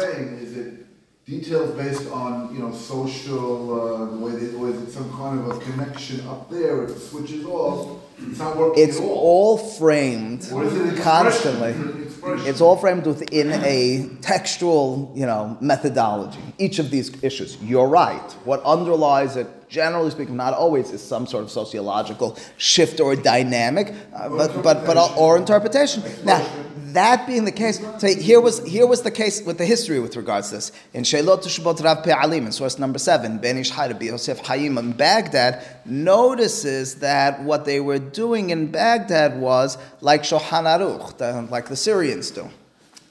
[1.28, 4.70] We're saying, Is it details based on, you know, social, uh, the way they, or
[4.70, 8.56] is it some kind of a connection up there, if it switches off, it's not
[8.58, 9.10] working It's at all?
[9.10, 11.72] all framed Or is it constantly.
[11.72, 12.48] It?
[12.48, 16.40] It's all framed within a textual, you know, methodology.
[16.58, 17.58] Each of these issues.
[17.62, 18.32] You're right.
[18.46, 23.94] What underlies it, generally speaking, not always, is some sort of sociological shift or dynamic,
[24.16, 26.04] uh, but but but or interpretation.
[26.24, 26.40] Now,
[26.96, 30.16] that being the case, so here was here was the case with the history with
[30.16, 30.72] regards to this.
[30.94, 34.94] In Sheilot Tushbot Rav Pe'alim, in source number seven, Ben Ish Hai, Yosef Hayim in
[34.94, 41.76] Baghdad notices that what they were doing in Baghdad was like Shulchan Aruch, like the
[41.76, 42.50] Syrians do.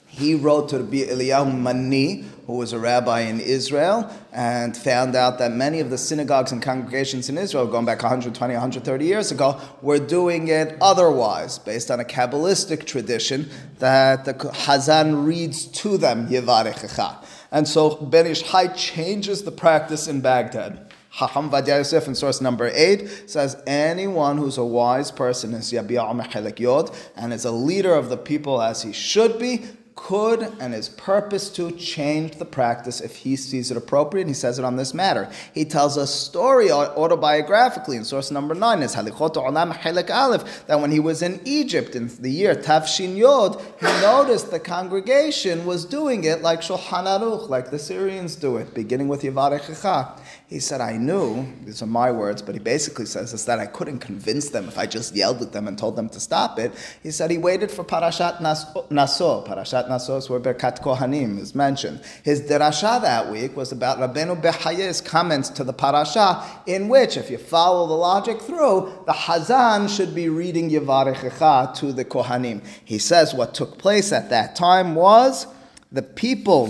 [0.07, 5.39] He wrote to Rabbi Eliyahu Mani, who was a rabbi in Israel, and found out
[5.39, 9.59] that many of the synagogues and congregations in Israel, going back 120, 130 years ago,
[9.81, 16.27] were doing it otherwise, based on a Kabbalistic tradition that the Hazan reads to them,
[16.27, 17.23] Yevarechecha.
[17.51, 20.91] And so Ben Ish Hai changes the practice in Baghdad.
[21.15, 26.13] Hacham Vadia Yosef in source number 8 says, Anyone who's a wise person is Yabi'a
[26.13, 30.75] Mehelek Yod and is a leader of the people as he should be, could and
[30.75, 34.23] is purpose to change the practice if he sees it appropriate.
[34.23, 35.29] And he says it on this matter.
[35.53, 40.79] He tells a story autobiographically in source number nine is Halichot Olam Helek Aleph that
[40.81, 45.85] when he was in Egypt in the year Tafshin Yod, he noticed the congregation was
[45.85, 50.19] doing it like Shulchan Aruch, like the Syrians do it, beginning with Yivarechecha.
[50.47, 53.65] He said, I knew, these are my words, but he basically says is that I
[53.65, 56.71] couldn't convince them if I just yelled at them and told them to stop it.
[57.01, 59.43] He said he waited for Parashat Naso.
[59.45, 62.01] Parashat Naso is where Berkat Kohanim is mentioned.
[62.23, 67.29] His derasha that week was about Rabbeinu Behaye's comments to the parasha, in which, if
[67.29, 72.65] you follow the logic through, the Hazan should be reading Yevarechecha to the Kohanim.
[72.83, 75.47] He says what took place at that time was
[75.95, 76.69] the people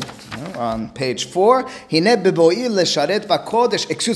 [0.56, 1.68] on page four.
[1.90, 2.30] Excuse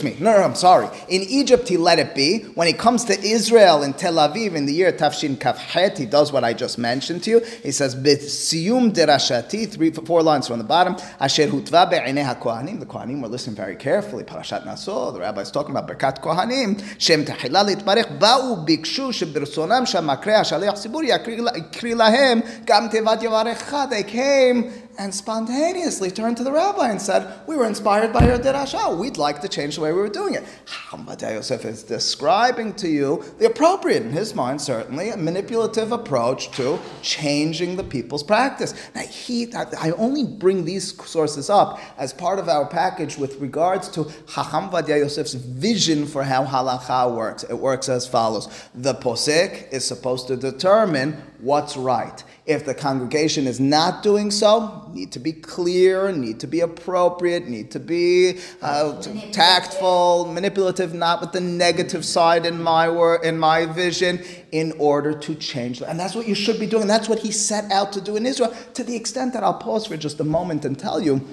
[0.04, 0.16] me.
[0.20, 0.88] No, no, I'm sorry.
[1.10, 2.44] In Egypt, he let it be.
[2.54, 6.32] When he comes to Israel in Tel Aviv in the year Tafshin Kafhet, he does
[6.32, 7.40] what I just mentioned to you.
[7.64, 10.96] He says, "Siyum derashati." Three, four lines from the bottom.
[11.20, 12.80] Asher hutva be'inei haKohanim.
[12.80, 14.24] The Kohanim were listening very carefully.
[14.24, 15.10] Parashat Naso.
[15.12, 16.80] The rabbi is talking about Berkat Kohanim.
[17.00, 23.90] Shem tehila litbarech ba'u bikshu shebirsonam shamakre hashaliach sibur yakri lahem gam tevat yavarecha.
[23.90, 28.38] They came and spontaneously turned to the rabbi and said, We were inspired by your
[28.38, 28.80] derasha.
[28.80, 30.44] Ah, we'd like to change the way we were doing it.
[30.90, 36.52] Hamad Yosef is describing to you the appropriate, in his mind, certainly, a manipulative approach
[36.52, 38.74] to changing the people's practice.
[38.94, 43.88] Now, he, I only bring these sources up as part of our package with regards
[43.90, 47.44] to Chacham Vadia Yosef's vision for how halacha works.
[47.44, 52.24] It works as follows The posek is supposed to determine what's right.
[52.46, 57.48] If the congregation is not doing so, need to be clear, need to be appropriate,
[57.48, 63.38] need to be uh, tactful, manipulative, not with the negative side in my word, in
[63.38, 64.22] my vision,
[64.52, 65.82] in order to change.
[65.82, 66.88] And that's what you should be doing.
[66.88, 68.54] That's what he set out to do in Israel.
[68.74, 71.26] To the extent that I'll pause for just a moment and tell you,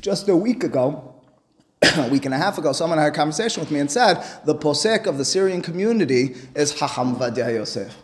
[0.00, 1.14] just a week ago,
[1.96, 4.54] a week and a half ago, someone had a conversation with me and said the
[4.54, 7.96] posek of the Syrian community is Hacham Vadia Yosef.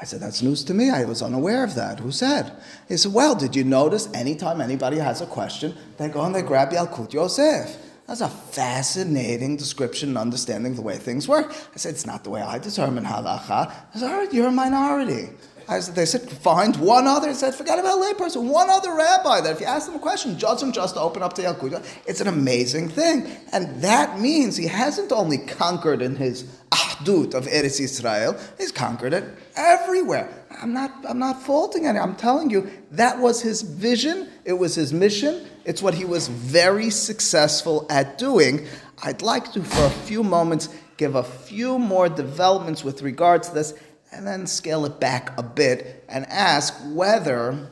[0.00, 0.90] I said, That's news to me.
[0.90, 2.00] I was unaware of that.
[2.00, 2.52] Who said?
[2.88, 6.42] He said, Well, did you notice anytime anybody has a question, they go and they
[6.42, 7.76] grab Yalkut Yosef?
[8.06, 11.52] That's a fascinating description and understanding the way things work.
[11.52, 13.72] I said, It's not the way I determine halacha.
[13.94, 15.28] I said, All right, you're a minority.
[15.70, 17.28] I said, they said, find one other.
[17.28, 18.50] I said, forget about layperson.
[18.50, 21.22] One other rabbi that if you ask them a question, judge them just to open
[21.22, 21.86] up to Yalkut.
[22.06, 23.30] It's an amazing thing.
[23.52, 29.12] And that means he hasn't only conquered in his ahdut of Eretz Israel, he's conquered
[29.12, 29.24] it
[29.56, 30.28] everywhere.
[30.60, 31.98] I'm not, I'm not faulting any.
[31.98, 34.28] I'm telling you, that was his vision.
[34.44, 35.46] It was his mission.
[35.64, 38.66] It's what he was very successful at doing.
[39.02, 43.54] I'd like to, for a few moments, give a few more developments with regard to
[43.54, 43.72] this
[44.12, 47.68] and then scale it back a bit and ask whether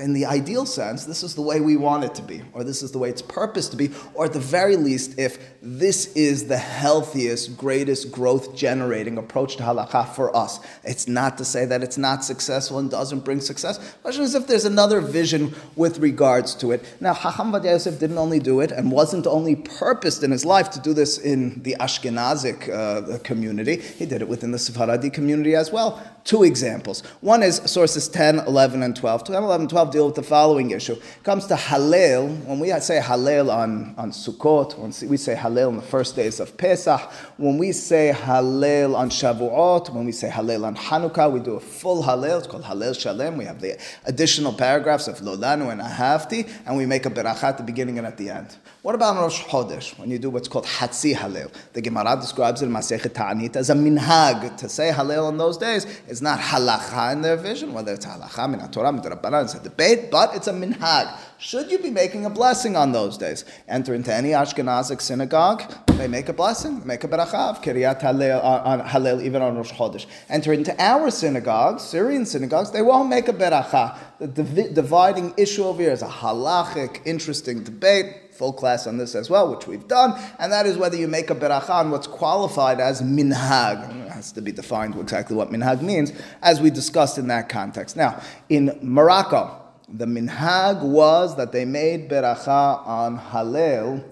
[0.00, 2.82] in the ideal sense, this is the way we want it to be, or this
[2.82, 6.46] is the way it's purposed to be, or at the very least, if this is
[6.46, 10.60] the healthiest, greatest growth generating approach to halakha for us.
[10.84, 13.78] It's not to say that it's not successful and doesn't bring success.
[13.78, 16.84] The question is if there's another vision with regards to it.
[17.00, 20.70] Now, Chacham Vadia Yosef didn't only do it and wasn't only purposed in his life
[20.70, 25.54] to do this in the Ashkenazic uh, community, he did it within the Sephardi community
[25.54, 26.02] as well.
[26.26, 27.02] Two examples.
[27.20, 29.22] One is sources 10, 11, and 12.
[29.22, 30.94] 10, 11, 12 deal with the following issue.
[30.94, 35.68] It comes to Hallel, when we say Hallel on, on Sukkot, when we say Hallel
[35.68, 37.00] on the first days of Pesach,
[37.36, 41.60] when we say Hallel on Shavuot, when we say Hallel on Hanukkah, we do a
[41.60, 43.36] full Hallel, it's called Hallel Shalem.
[43.36, 47.56] We have the additional paragraphs of Lolanu and Ahavti, and we make a beracha at
[47.56, 48.56] the beginning and at the end.
[48.86, 51.52] What about Rosh Chodesh, when you do what's called Hatzi Hallel?
[51.72, 54.56] The Gemara describes it in Masechet Ta'anit as a minhag.
[54.58, 58.48] To say Hallel in those days is not halacha in their vision, whether it's halacha,
[58.48, 59.02] min Torah, min
[59.42, 61.12] it's a debate, but it's a minhag.
[61.38, 63.44] Should you be making a blessing on those days?
[63.66, 65.64] Enter into any Ashkenazic synagogue,
[65.98, 69.72] they make a blessing, make a beracha, Kriat Hallel, uh, on Hallel, even on Rosh
[69.72, 70.06] Chodesh.
[70.28, 73.98] Enter into our synagogues, Syrian synagogues, they won't make a beracha.
[74.20, 79.14] The div- dividing issue over here is a halachic, interesting debate full class on this
[79.14, 82.06] as well, which we've done, and that is whether you make a beracha on what's
[82.06, 84.06] qualified as minhag.
[84.06, 87.96] It has to be defined exactly what minhag means, as we discussed in that context.
[87.96, 94.04] Now, in Morocco, the minhag was that they made beracha on halel,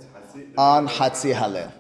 [0.56, 1.72] on hatzi halel.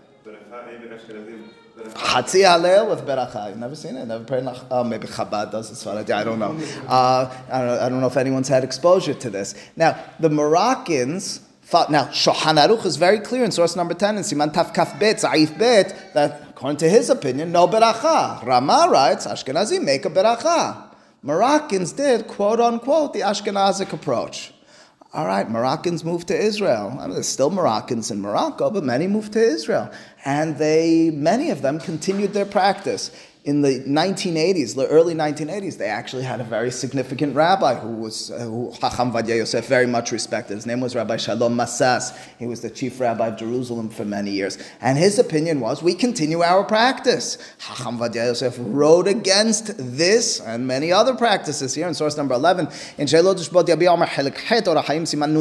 [1.92, 3.50] Hatzi Halel with Beracha.
[3.50, 4.06] You've never seen it?
[4.06, 4.44] Never prayed?
[4.70, 6.58] Oh, maybe Chabad does as as I don't know.
[6.88, 7.80] Uh, I don't know.
[7.80, 9.54] I don't know if anyone's had exposure to this.
[9.76, 11.40] Now, the Moroccans
[11.72, 15.20] now, Shulchan Aruch is very clear in source number 10 in Siman Taf Kaf Bet,
[15.20, 18.44] Sa'if Bet, that according to his opinion, no beracha.
[18.44, 20.94] Rama writes, Ashkenazi, make a beracha.
[21.22, 24.52] Moroccans did, quote unquote, the Ashkenazic approach.
[25.14, 26.96] All right, Moroccans moved to Israel.
[26.98, 29.90] I mean, there's still Moroccans in Morocco, but many moved to Israel.
[30.24, 33.10] And they, many of them continued their practice
[33.44, 38.30] in the 1980s, the early 1980s, they actually had a very significant rabbi who was
[38.30, 40.54] uh, who Chacham Vadia Yosef very much respected.
[40.54, 42.16] His name was Rabbi Shalom Masas.
[42.38, 44.56] He was the chief rabbi of Jerusalem for many years.
[44.80, 47.36] And his opinion was, we continue our practice.
[47.58, 52.68] Chacham Vadia Yosef wrote against this and many other practices here in source number 11.
[52.96, 53.08] In Or
[55.04, 55.34] Siman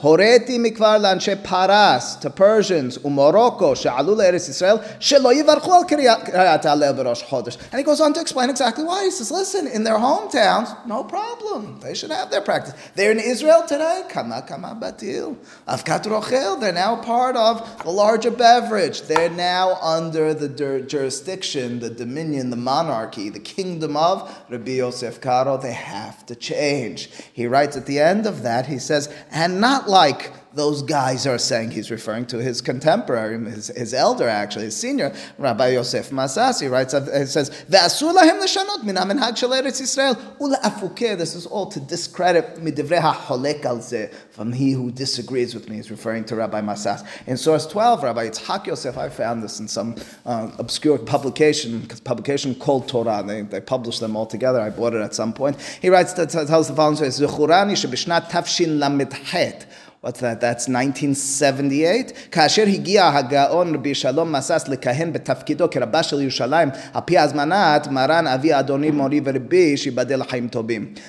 [0.00, 5.86] Horeti Mikvar Lanshe Paras to Persians Umorocco She'alu Eretz Yisrael Shelo Yivarchu
[6.82, 9.04] and he goes on to explain exactly why.
[9.04, 11.80] He says, listen, in their hometowns, no problem.
[11.80, 12.74] They should have their practice.
[12.94, 14.04] They're in Israel today.
[14.08, 15.36] Kama kama batil.
[15.66, 16.60] Avkat rochel.
[16.60, 19.02] They're now part of the larger beverage.
[19.02, 25.56] They're now under the jurisdiction, the dominion, the monarchy, the kingdom of Rabbi Yosef Karo.
[25.56, 27.10] They have to change.
[27.32, 31.38] He writes at the end of that, he says, and not like those guys are
[31.38, 36.70] saying he's referring to his contemporary, his, his elder actually, his senior, Rabbi Yosef Masasi,
[36.70, 38.02] writes, it says, this
[41.34, 42.56] is all to discredit
[44.30, 47.06] from he who disagrees with me, he's referring to Rabbi Masas.
[47.26, 49.96] In source 12, Rabbi Yitzhak Yosef, I found this in some
[50.26, 55.02] uh, obscure publication, publication called Torah, they, they published them all together, I bought it
[55.02, 55.60] at some point.
[55.80, 57.10] He writes, tells the following story,
[60.00, 60.40] what's that?
[60.40, 62.28] That's 1978.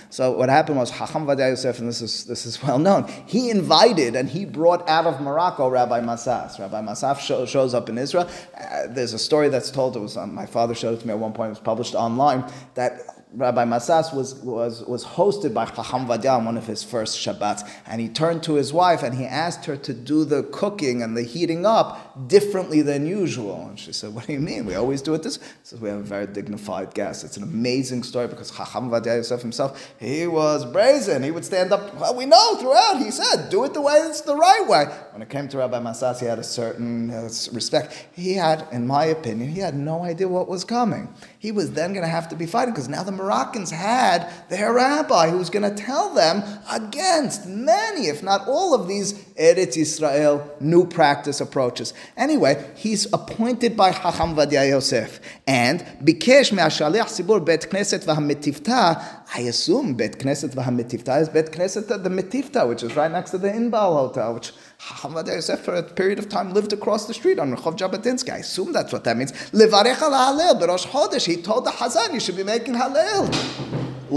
[0.10, 3.50] So what happened was, Hacham Ovadia Yosef, and this is, this is well known, he
[3.50, 6.60] invited and he brought out of Morocco Rabbi Masas.
[6.60, 8.30] Rabbi Masas shows up in Israel.
[8.58, 11.14] Uh, there's a story that's told, it was on, my father showed it to me
[11.14, 15.66] at one point, it was published online, that Rabbi Masas was, was, was hosted by
[15.66, 19.14] Chacham Vadia on one of his first Shabbats, and he turned to his wife and
[19.14, 23.68] he asked her to do the cooking and the heating up differently than usual.
[23.68, 24.66] And she said, What do you mean?
[24.66, 25.38] We always do it this.
[25.38, 27.24] He says, We have a very dignified guest.
[27.24, 31.22] It's an amazing story because Chacham Vadia Yosef himself, he was brazen.
[31.22, 34.22] He would stand up, well, we know throughout, he said, do it the way it's
[34.22, 34.86] the right way.
[35.12, 38.08] When it came to Rabbi Masas, he had a certain uh, respect.
[38.12, 41.14] He had, in my opinion, he had no idea what was coming.
[41.38, 44.74] He was then going to have to be fighting because now the Moroccans had their
[44.74, 46.42] rabbi who was going to tell them
[46.72, 51.94] against many, if not all of these Eretz Israel new practice approaches.
[52.16, 59.04] Anyway, he's appointed by Chacham Vadia Yosef and Bikesh me'ashaliach sibur bet knesset v'hametivta.
[59.36, 63.38] I assume bet knesset v'hametivta is bet knesset the metivta, which is right next to
[63.38, 67.15] the Inbal Hotel, which Chacham Vadia Yosef for a period of time lived across the
[67.15, 68.33] street on Rehov Jabotinsky.
[68.33, 69.33] I assume that's what that means.
[69.53, 71.27] Levarech al Halel b'Rosh Chodesh.
[71.27, 73.31] He told the Hazan you should be making Halel.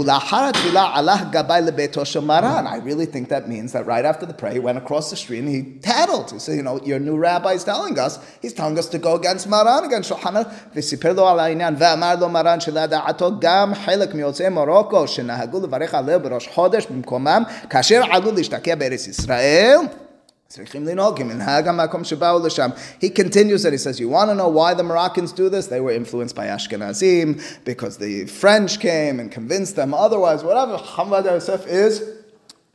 [2.84, 5.48] really think that means that right after the prayer, he went across the street and
[5.48, 6.30] he tattled.
[6.30, 9.16] He said, you know, your new rabbi is telling us, he's telling us to go
[9.16, 14.48] against Maran, against Shulchan וסיפר לו על העניין, ואמר לו מרן שלדעתו גם חלק מיוצאי
[14.48, 19.78] מרוקו שנהגו לברך עליו בראש חודש במקומם, כאשר עלו להשתקע בארץ ישראל.
[22.99, 25.65] he continues and he says, You want to know why the Moroccans do this?
[25.67, 30.43] They were influenced by Ashkenazim because the French came and convinced them otherwise.
[30.43, 32.23] Whatever Hamad Yosef is,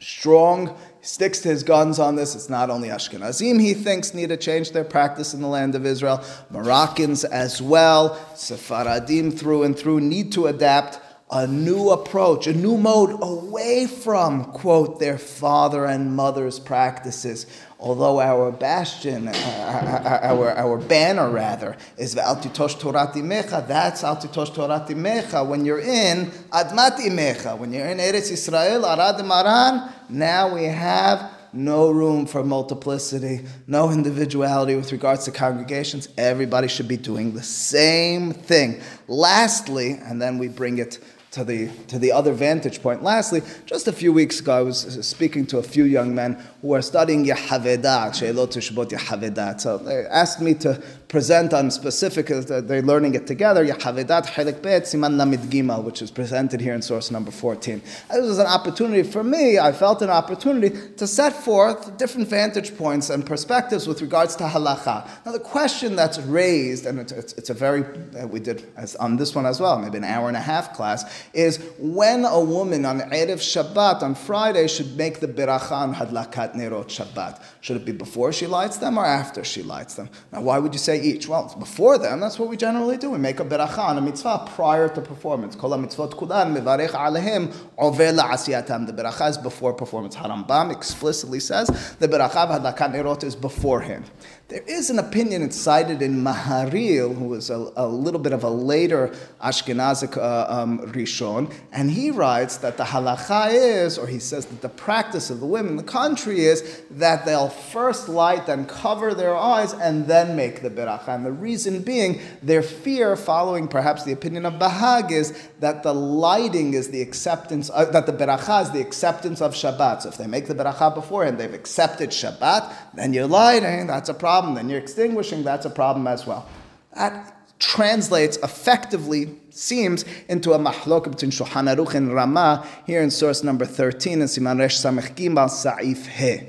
[0.01, 2.35] strong, sticks to his guns on this.
[2.35, 5.87] It's not only Ashkenazim he thinks need to change their practice in the land of
[5.87, 11.01] Israel, Moroccans as well, Sephardim through and through need to adapt
[11.31, 17.47] a new approach, a new mode away from, quote, their father and mother's practices.
[17.81, 24.97] Although our bastion, uh, our, our banner rather, is Altitosh Torati Mecha, that's Altitosh Torati
[24.97, 25.47] Mecha.
[25.47, 31.31] When you're in Admati Mecha, when you're in Eretz Israel, Arad Maran, now we have
[31.53, 36.09] no room for multiplicity, no individuality with regards to congregations.
[36.19, 38.81] Everybody should be doing the same thing.
[39.07, 40.99] Lastly, and then we bring it
[41.39, 43.03] to the, to the other vantage point.
[43.03, 46.75] Lastly, just a few weeks ago, I was speaking to a few young men who
[46.75, 49.61] are studying Yehavedat, Sheilot Shbot Yehavedat.
[49.61, 54.61] So they asked me to present on specific, uh, they're learning it together, Yehavedat Chelik
[54.61, 57.81] Bet Siman Lamid Gimel, which is presented here in source number 14.
[58.11, 62.77] This was an opportunity for me, I felt an opportunity to set forth different vantage
[62.77, 65.09] points and perspectives with regards to halacha.
[65.25, 67.85] Now the question that's raised, and it's, it's, it's a very,
[68.21, 70.75] uh, we did as on this one as well, maybe an hour and a half
[70.75, 75.95] class, is when a woman on Erev Shabbat, on Friday, should make the beracha on
[75.95, 77.43] hadlakat nerot Shabbat.
[77.61, 80.11] Should it be before she lights them or after she lights them?
[80.33, 81.27] Now why would you say each?
[81.29, 83.11] Well, before them, that's what we generally do.
[83.11, 85.57] We make a beracha on a mitzvah prior to performance.
[85.57, 88.87] Kol mitzvot kulan mivarech alehim over la'asiyatam.
[88.87, 90.15] The beracha is before performance.
[90.15, 94.09] Harambam explicitly says the beracha of hadlakat nerot is beforehand.
[94.49, 98.49] There is an opinion cited in Maharil, who was a, a little bit of a
[98.49, 104.47] later Ashkenazic uh, um, Rishon, and he writes that the halacha is, or he says
[104.47, 108.65] that the practice of the women in the country is that they'll first light, then
[108.65, 111.09] cover their eyes, and then make the beracha.
[111.09, 115.93] And the reason being, their fear, following perhaps the opinion of Bahag, is that the
[115.93, 120.03] lighting is the acceptance, uh, that the beracha is the acceptance of Shabbat.
[120.03, 124.15] So if they make the beracha beforehand, they've accepted Shabbat, then you're lighting, that's a
[124.15, 126.47] problem problem, then you're extinguishing, that's a problem as well.
[126.95, 133.43] That translates effectively, seems, into a mahlok between Shulchan Aruch and Rama here in source
[133.43, 136.41] number 13 in Siman Resh Samech Gimel Sa'if He.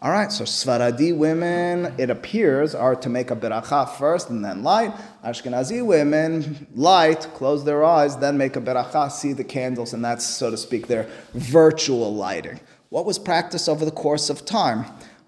[0.00, 4.62] All right, so Sfaradi women, it appears, are to make a beracha first and then
[4.62, 4.92] light.
[5.24, 10.24] Ashkenazi women light, close their eyes, then make a beracha, see the candles, and that's,
[10.24, 12.60] so to speak, their virtual lighting.
[12.90, 14.84] What was practiced over the course of time?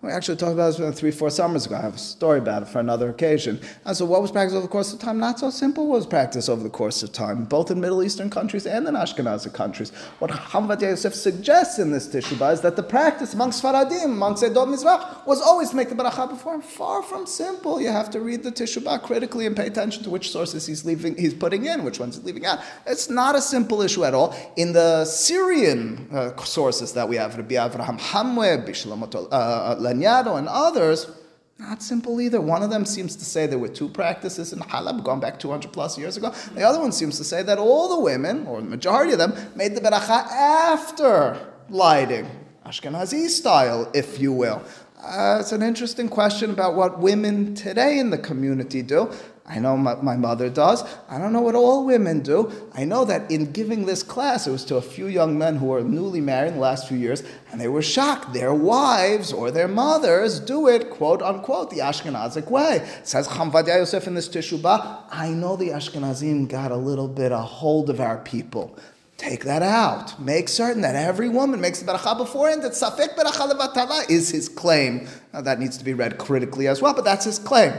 [0.07, 1.75] We actually talked about this three, four summers ago.
[1.75, 3.61] I have a story about it for another occasion.
[3.85, 5.19] And so, what was practiced over the course of time?
[5.19, 8.67] Not so simple was practiced over the course of time, both in Middle Eastern countries
[8.67, 9.91] and in Ashkenazi countries.
[10.21, 14.73] What Hamvad Yosef suggests in this teshuvah is that the practice amongst Faradim, amongst Edom
[14.73, 16.63] Mizrach, was always to make the beracha before.
[16.63, 17.81] Far from simple.
[17.81, 21.17] You have to read the teshuvah critically and pay attention to which sources he's leaving,
[21.17, 22.61] he's putting in, which ones he's leaving out.
[22.87, 24.37] It's not a simple issue at all.
[24.55, 30.49] In the Syrian uh, sources that we have, Rabbi Avraham Hamwe, Bishlamot uh, uh And
[30.49, 31.11] others,
[31.59, 32.41] not simple either.
[32.41, 35.73] One of them seems to say there were two practices in Halab going back 200
[35.73, 36.35] plus years ago.
[36.55, 39.35] The other one seems to say that all the women, or the majority of them,
[39.55, 42.29] made the beracha after lighting,
[42.67, 44.63] Ashkenazi style, if you will.
[45.03, 49.11] Uh, it's an interesting question about what women today in the community do.
[49.49, 50.83] I know my, my, mother does.
[51.09, 52.51] I don't know what all women do.
[52.75, 55.67] I know that in giving this class, it was to a few young men who
[55.67, 57.23] were newly married in the last few years,
[57.53, 58.33] and they were shocked.
[58.33, 62.79] Their wives or their mothers do it, quote unquote, the Ashkenazic way.
[62.99, 67.31] It says Chamvadia Yosef in this Teshuvah, I know the Ashkenazim got a little bit
[67.31, 68.77] a hold of our people.
[69.17, 70.21] Take that out.
[70.21, 72.63] Make certain that every woman makes the beracha beforehand.
[72.63, 75.09] That safek beracha levatala is his claim.
[75.33, 77.73] Now, that needs to be read critically as well, but that's his claim.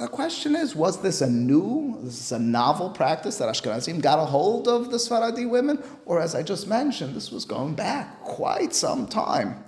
[0.00, 4.18] The question is, was this a new, this is a novel practice that Ashkenazim got
[4.18, 5.82] a hold of the Sfaradi women?
[6.06, 9.62] Or as I just mentioned, this was going back quite some time.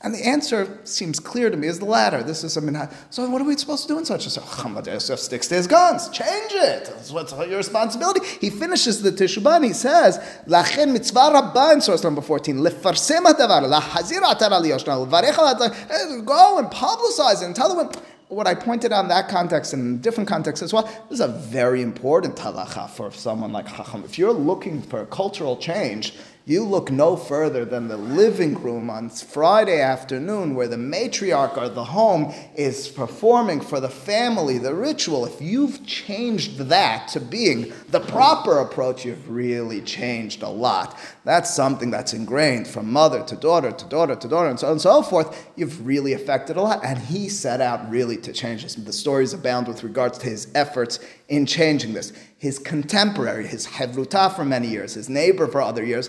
[0.00, 2.22] And the answer seems clear to me is the latter.
[2.22, 2.92] This is a minhag.
[3.10, 4.76] So what are we supposed to do in such a situation?
[4.86, 6.08] Yosef sticks to his guns.
[6.08, 6.84] Change it.
[6.84, 8.20] That's what's your responsibility.
[8.40, 13.62] He finishes the Teshuvah he says, Lachen mitzvah rabbah in source number 14, lefarsem hadavar,
[13.62, 17.92] lahazir atar al Go and publicize it and tell the women
[18.28, 21.20] what I pointed out in that context and in different contexts as well, this is
[21.20, 24.04] a very important halacha for someone like Chacham.
[24.04, 26.14] If you're looking for a cultural change,
[26.48, 31.74] you look no further than the living room on Friday afternoon where the matriarch of
[31.74, 35.26] the home is performing for the family the ritual.
[35.26, 40.96] If you've changed that to being the proper approach, you've really changed a lot.
[41.24, 44.72] That's something that's ingrained from mother to daughter to daughter to daughter and so on
[44.74, 45.50] and so forth.
[45.56, 46.84] You've really affected a lot.
[46.84, 48.76] And he set out really to change this.
[48.76, 52.12] The stories abound with regards to his efforts in changing this.
[52.38, 56.08] His contemporary, his Hevruta for many years, his neighbor for other years,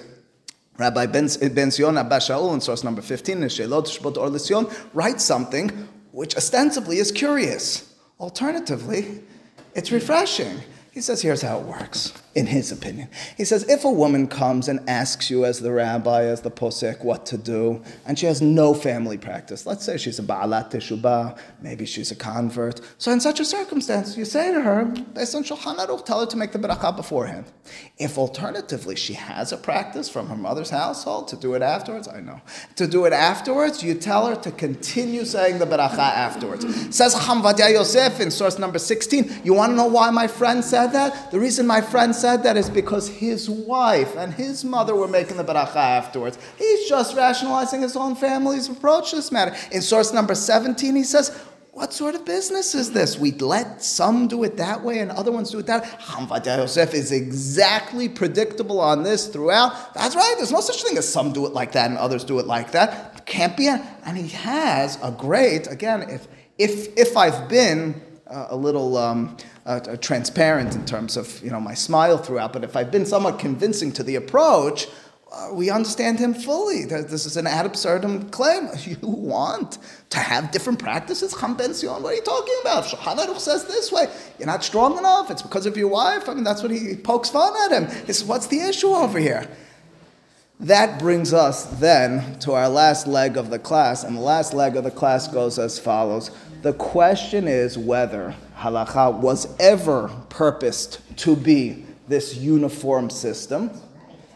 [0.77, 5.69] Rabbi Ben, ben Zion Abba Shaul in source number 15 in Shelot Or writes something
[6.11, 7.95] which ostensibly is curious.
[8.19, 9.21] Alternatively,
[9.75, 10.61] it's refreshing.
[10.91, 13.09] He says, here's how it works in his opinion.
[13.35, 17.03] He says, if a woman comes and asks you as the rabbi, as the posek,
[17.03, 21.35] what to do, and she has no family practice, let's say she's a ba'alat teshubah,
[21.63, 25.43] maybe she's a convert, so in such a circumstance, you say to her, based on
[25.43, 27.45] Shulchan Aruch, tell her to make the beracha beforehand.
[27.97, 32.19] If alternatively she has a practice from her mother's household to do it afterwards, I
[32.19, 32.39] know,
[32.75, 36.95] to do it afterwards, you tell her to continue saying the beracha afterwards.
[36.95, 40.91] Says Hamvadia Yosef in source number 16, you want to know why my friend said
[40.91, 41.31] that?
[41.31, 45.07] The reason my friend said said that is because his wife and his mother were
[45.07, 46.37] making the beracha afterwards.
[46.57, 49.55] He's just rationalizing his own family's approach to this matter.
[49.71, 51.29] In source number 17, he says,
[51.71, 53.17] what sort of business is this?
[53.17, 55.89] We let some do it that way and other ones do it that way.
[56.01, 59.93] Hamvad Yosef is exactly predictable on this throughout.
[59.93, 60.33] That's right.
[60.35, 62.71] There's no such thing as some do it like that and others do it like
[62.71, 63.15] that.
[63.15, 63.69] It can't be.
[63.69, 69.37] And he has a great, again, if if if I've been uh, a little um,
[69.67, 72.53] uh, transparent in terms of you know my smile throughout.
[72.53, 74.87] But if I've been somewhat convincing to the approach,
[75.31, 76.85] uh, we understand him fully.
[76.85, 78.69] This is an ad absurdum claim.
[78.87, 79.77] You want
[80.11, 81.35] to have different practices?
[81.37, 82.85] Cham what are you talking about?
[82.85, 84.07] Shulchan says this way.
[84.39, 85.29] You're not strong enough.
[85.29, 86.29] It's because of your wife.
[86.29, 88.03] I mean, that's what he pokes fun at him.
[88.07, 89.49] It's, what's the issue over here?
[90.61, 94.75] That brings us then to our last leg of the class, and the last leg
[94.75, 96.31] of the class goes as follows.
[96.61, 103.69] The question is whether halacha was ever purposed to be this uniform system,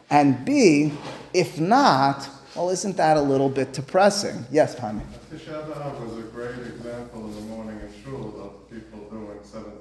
[0.09, 0.93] and B,
[1.33, 4.45] if not, well, isn't that a little bit depressing?
[4.51, 5.01] Yes, Tommy.
[5.33, 9.61] Tisha B'Av was a great example in the morning in shul of people doing 17
[9.61, 9.80] different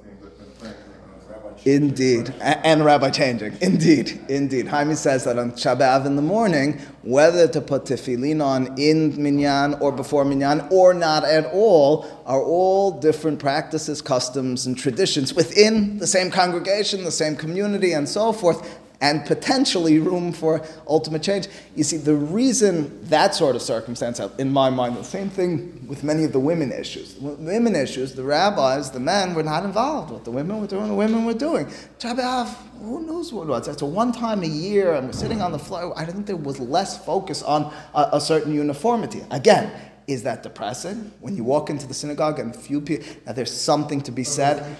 [1.65, 3.57] Indeed, and rabbi changing.
[3.61, 4.67] Indeed, indeed.
[4.67, 9.75] Jaime says that on Shabbat in the morning, whether to put tefillin on in minyan
[9.75, 15.97] or before minyan or not at all, are all different practices, customs, and traditions within
[15.99, 21.47] the same congregation, the same community, and so forth and potentially room for ultimate change.
[21.75, 25.85] You see, the reason that sort of circumstance, uh, in my mind, the same thing
[25.87, 27.15] with many of the women issues.
[27.19, 30.11] Women issues, the rabbis, the men were not involved.
[30.11, 31.65] What the women were doing, the women were doing.
[31.97, 32.47] Shabbat,
[32.79, 33.67] who knows what it was?
[33.67, 35.93] It's a one time a year, and we're sitting on the floor.
[35.97, 39.23] I think there was less focus on a, a certain uniformity.
[39.31, 39.71] Again,
[40.07, 41.11] is that depressing?
[41.19, 44.75] When you walk into the synagogue and few people, now there's something to be said.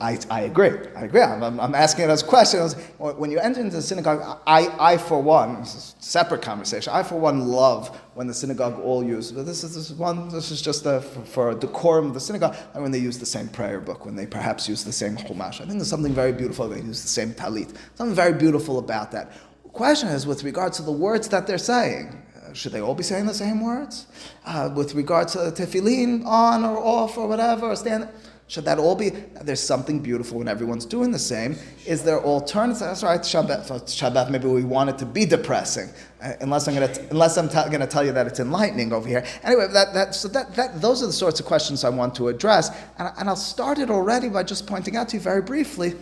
[0.00, 0.72] I, I agree.
[0.96, 1.22] I agree.
[1.22, 2.68] I'm, I'm asking it as a question.
[2.98, 6.92] When you enter into the synagogue, I, I for one, this is a separate conversation,
[6.92, 10.50] I for one love when the synagogue all use, this is, this is one, this
[10.50, 13.80] is just for, for decorum of the synagogue, and when they use the same prayer
[13.80, 15.60] book, when they perhaps use the same chumash.
[15.60, 17.74] I think there's something very beautiful, they use the same talit.
[17.94, 19.32] Something very beautiful about that.
[19.62, 22.23] The question is with regard to the words that they're saying
[22.54, 24.06] should they all be saying the same words?
[24.46, 28.08] Uh, with regard to tefillin, on or off or whatever, or stand,
[28.46, 29.08] should that all be?
[29.42, 31.56] There's something beautiful when everyone's doing the same.
[31.86, 32.80] Is there alternatives?
[32.80, 33.20] That's right.
[33.20, 34.30] Shabbat, Shabbat.
[34.30, 35.88] Maybe we want it to be depressing,
[36.22, 39.24] uh, unless I'm to unless I'm going to tell you that it's enlightening over here.
[39.42, 42.28] Anyway, that, that so that, that those are the sorts of questions I want to
[42.28, 45.94] address, and, and I'll start it already by just pointing out to you very briefly.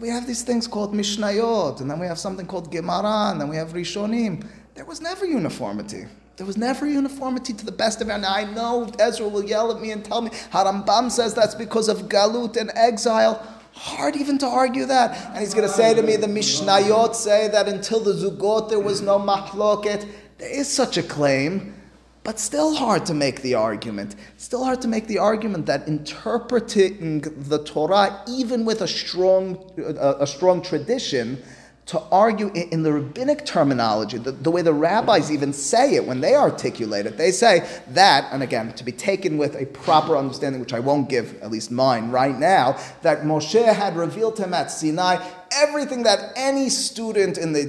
[0.00, 3.48] We have these things called Mishnayot, and then we have something called Gemara, and then
[3.48, 4.48] we have Rishonim.
[4.74, 6.06] There was never uniformity.
[6.36, 8.16] There was never uniformity to the best of our.
[8.16, 11.88] Now I know Ezra will yell at me and tell me Harambam says that's because
[11.88, 13.46] of galut and exile.
[13.72, 15.16] Hard even to argue that.
[15.28, 18.80] And he's going to say to me, the Mishnayot say that until the Zugot there
[18.80, 20.08] was no mahloket.
[20.38, 21.74] There is such a claim,
[22.24, 24.16] but still hard to make the argument.
[24.38, 30.16] Still hard to make the argument that interpreting the Torah, even with a strong, a,
[30.20, 31.42] a strong tradition,
[31.90, 36.20] to argue in the rabbinic terminology, the, the, way the rabbis even say it when
[36.20, 37.18] they articulate it.
[37.18, 41.08] They say that, and again, to be taken with a proper understanding, which I won't
[41.08, 45.16] give, at least mine right now, that Moshe had revealed to him at Sinai
[45.52, 47.62] everything that any student in the,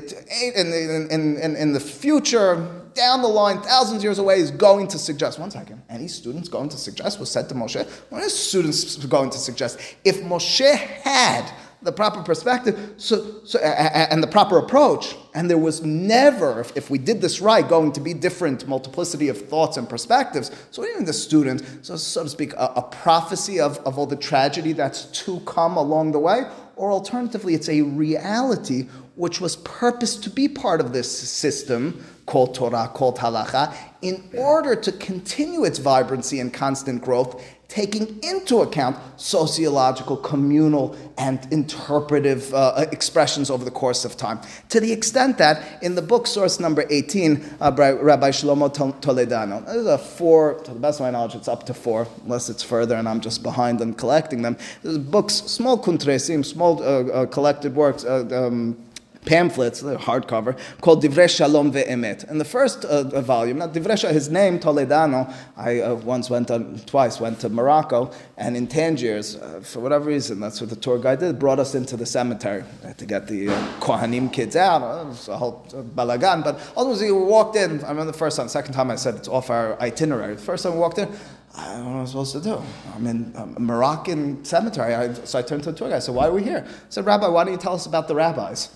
[0.56, 2.56] in in, in, in the future,
[2.94, 5.40] down the line, thousands of years away, is going to suggest.
[5.40, 5.82] One second.
[5.90, 7.90] Any student's going to suggest was said to Moshe.
[8.10, 9.80] What is students going to suggest?
[10.06, 11.52] If Moshe had
[11.84, 15.16] the proper perspective so, so, and the proper approach.
[15.34, 19.30] And there was never, if, if, we did this right, going to be different multiplicity
[19.30, 20.52] of thoughts and perspectives.
[20.72, 24.16] So even the students, so, so to speak, a, a prophecy of, of all the
[24.16, 26.44] tragedy that's to come along the way,
[26.76, 32.56] or alternatively, it's a reality which was purposed to be part of this system called
[32.56, 38.98] Torah, called halacha, in order to continue its vibrancy and constant growth taking into account
[39.16, 44.42] sociological, communal, and interpretive uh, expressions over the course of time.
[44.70, 48.70] To the extent that in the book, source number 18, uh, by Rabbi Shlomo
[49.00, 52.50] Toledano, there's a four, to the best of my knowledge, it's up to four, unless
[52.50, 54.58] it's further and I'm just behind on collecting them.
[54.84, 58.04] There's books, small kuntresim, small uh, uh collected works.
[58.04, 58.78] Uh, um,
[59.26, 62.28] pamphlets, hardcover, called Divrei Shalom Ve'emet.
[62.30, 66.80] And the first uh, volume, now Divrei his name, Toledano, I uh, once went on,
[66.86, 70.98] twice went to Morocco, and in Tangiers, uh, for whatever reason, that's what the tour
[70.98, 72.64] guide did, brought us into the cemetery
[72.98, 74.82] to get the uh, Kohanim kids out.
[74.82, 78.18] Uh, it was a whole uh, balagan, but ultimately we walked in, I remember the
[78.18, 80.36] first time, second time I said it's off our itinerary.
[80.36, 81.10] The first time we walked in,
[81.56, 82.62] I don't know what I'm supposed to do.
[82.96, 84.96] I'm in a Moroccan cemetery.
[84.96, 85.98] I, so I turned to the tour guide.
[85.98, 86.66] I said, Why are we here?
[86.66, 88.70] I said, Rabbi, why don't you tell us about the rabbis?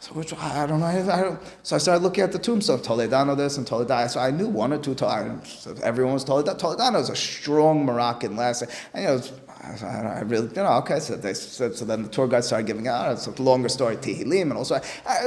[0.00, 0.86] So which, I don't know.
[0.86, 4.08] I don't, so I started looking at the tombstone, Toledano this and Toledano.
[4.08, 4.96] So I knew one or two.
[4.96, 6.56] So everyone was Toledano.
[6.56, 8.70] Toledano is a strong Moroccan last name.
[8.94, 11.00] And you know, I really, you know, okay.
[11.00, 13.10] So they, so, so then the tour guide started giving out.
[13.10, 14.80] It's a longer story, Tehillim, and also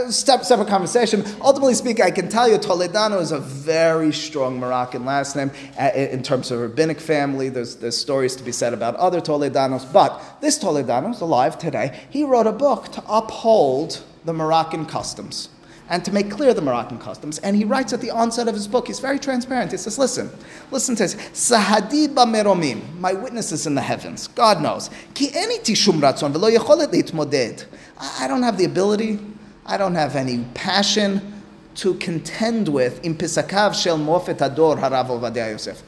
[0.09, 1.26] step, separate conversation.
[1.41, 5.91] Ultimately speaking, I can tell you, Toledano is a very strong Moroccan last name uh,
[5.93, 7.49] in terms of rabbinic family.
[7.49, 11.99] There's there's stories to be said about other Toledanos, but this Toledano is alive today.
[12.09, 15.49] He wrote a book to uphold the Moroccan customs.
[15.91, 17.38] and to make clear the Moroccan customs.
[17.39, 19.72] And he writes at the onset of his book, he's very transparent.
[19.72, 20.30] He says, Listen,
[20.72, 21.15] listen to this.
[21.15, 24.89] Sahadi meromim, my witnesses in the heavens, God knows.
[25.13, 27.65] Ki eni tishum ratzon yecholet litmoded.
[28.19, 29.19] I don't have the ability,
[29.65, 31.43] I don't have any passion
[31.76, 35.84] to contend with in Pisakav Shel Mofet Ador Harav Ovadia Yosef.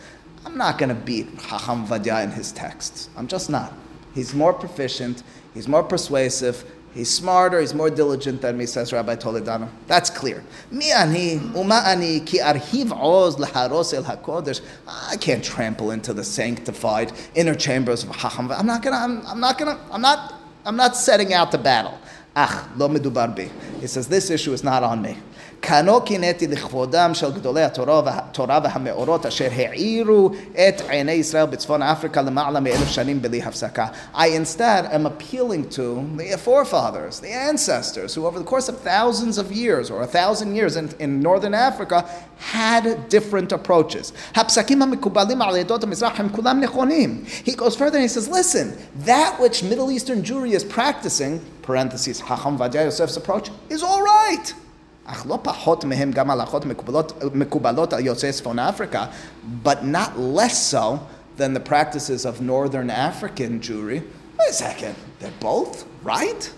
[0.45, 3.09] I'm not going to beat Chacham Vadia in his texts.
[3.15, 3.73] I'm just not.
[4.13, 5.23] He's more proficient,
[5.53, 9.69] he's more persuasive, he's smarter, he's more diligent than me, says Rabbi Toledano.
[9.87, 10.43] That's clear.
[10.71, 14.61] Ani, uma ani, ki arhiv oz laharos el hakodesh.
[14.87, 18.51] I can't trample into the sanctified inner chambers of Chacham.
[18.51, 20.33] I'm not gonna, I'm, I'm not gonna, I'm not,
[20.65, 21.97] I'm not setting out to battle.
[22.35, 23.49] Ach, lo medubar.
[23.79, 25.17] He says, this issue is not on me.
[25.62, 32.60] כנו קינאתי לכבודם של גדולי התורה והמאורות אשר העירו את עיני ישראל בצפון אפריקה למעלה
[32.60, 33.86] מאלף שנים בלי הפסקה.
[34.14, 39.38] I instead am appealing to the forefathers, the ancestors, who over the course of thousands
[39.38, 42.04] of years, or a thousand years in, in northern Africa,
[42.38, 44.12] had different approaches.
[44.34, 47.24] הפסקים המקובלים על עדות המזרח הם כולם נכונים.
[47.44, 52.20] He goes further and he says, listen, that which Middle Eastern Jewry is practicing, parentheses,
[52.20, 54.54] Hacham Vadia Yosef's approach, is all right.
[55.04, 59.06] אך לא פחות מהם גם הלכות מקובלות, מקובלות על יוצאי צפון אפריקה,
[59.64, 60.98] but not less so
[61.38, 64.02] than the practices of northern African Jewry.
[64.38, 66.50] Wait a second, they're both right?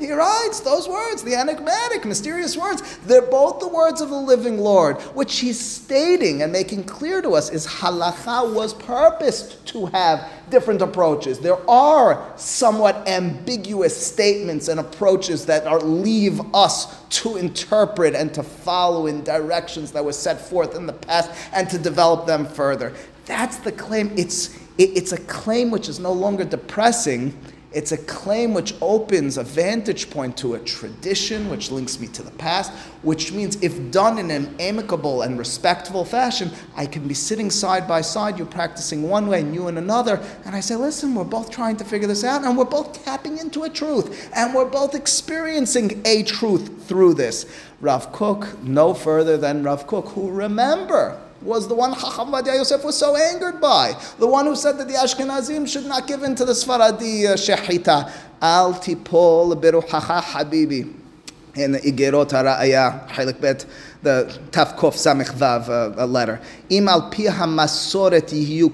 [0.00, 2.98] He writes those words, the enigmatic, mysterious words.
[2.98, 7.34] They're both the words of the living Lord, which he's stating and making clear to
[7.34, 11.38] us is halacha was purposed to have different approaches.
[11.38, 18.42] There are somewhat ambiguous statements and approaches that are, leave us to interpret and to
[18.42, 22.94] follow in directions that were set forth in the past and to develop them further.
[23.26, 24.12] That's the claim.
[24.16, 27.36] It's, it, it's a claim which is no longer depressing
[27.76, 32.22] it's a claim which opens a vantage point to a tradition which links me to
[32.22, 32.72] the past,
[33.02, 37.86] which means if done in an amicable and respectful fashion, I can be sitting side
[37.86, 41.24] by side, you practicing one way and you in another, and I say, listen, we're
[41.24, 44.64] both trying to figure this out and we're both tapping into a truth and we're
[44.64, 47.44] both experiencing a truth through this.
[47.82, 52.84] Rav Kook, no further than Rav Kook, who remember, was the one Chacham Vadia Yosef
[52.84, 53.94] was so angered by.
[54.18, 57.34] The one who said that the Ashkenazim should not give in to the Sfaradi uh,
[57.34, 58.10] Shechita.
[58.40, 61.05] Al tipol beruchacha habibi
[61.55, 63.65] In the Igerot HaRa'aya, Chelik Bet,
[64.01, 66.39] the Tafkof Samech Vav, uh, a letter.
[66.69, 68.69] Im al pi hamasoret yihiyu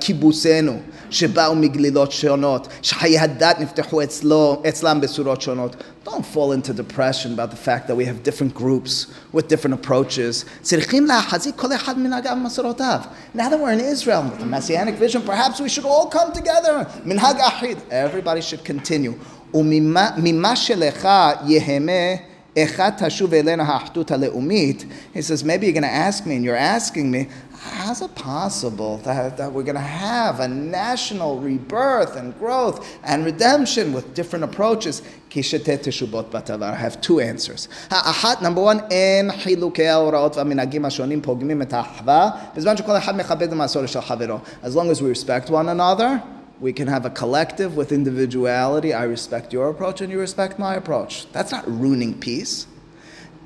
[0.00, 0.82] kibusenu.
[1.10, 5.76] שבאו מגלילות שונות, שחיי הדת נפתחו אצלו, אצלם בצורות שונות.
[6.04, 10.44] Don't fall into depression about the fact that we have different groups with different approaches.
[10.62, 13.00] צריכים להחזיק כל אחד מנהגיו ומסורותיו.
[13.34, 16.86] Now that we're in Israel with the Messianic vision, perhaps we should all come together.
[17.04, 17.78] מנהג אחיד.
[17.90, 19.12] Everybody should continue.
[19.54, 21.08] וממה שלך
[21.46, 22.14] יהמה
[22.58, 24.84] אחד תשוב אלינו האחדות הלאומית.
[25.14, 27.28] He says, maybe you're going to ask me, and you're asking me,
[27.74, 33.24] how's it possible that, that we're going to have a national rebirth and growth and
[33.24, 35.02] redemption with different approaches?
[35.34, 37.68] I have two answers.
[37.90, 43.52] האחת, number one, אין חילוקי ההוראות והמנהגים השונים פוגמים את האחווה, בזמן שכל אחד מכבד
[43.52, 44.38] המסורת של חברו.
[44.62, 46.20] As long as we respect one another,
[46.61, 48.93] we can have a collective with individuality.
[48.93, 51.29] I respect your approach and you respect my approach.
[51.31, 52.67] That's not ruining peace.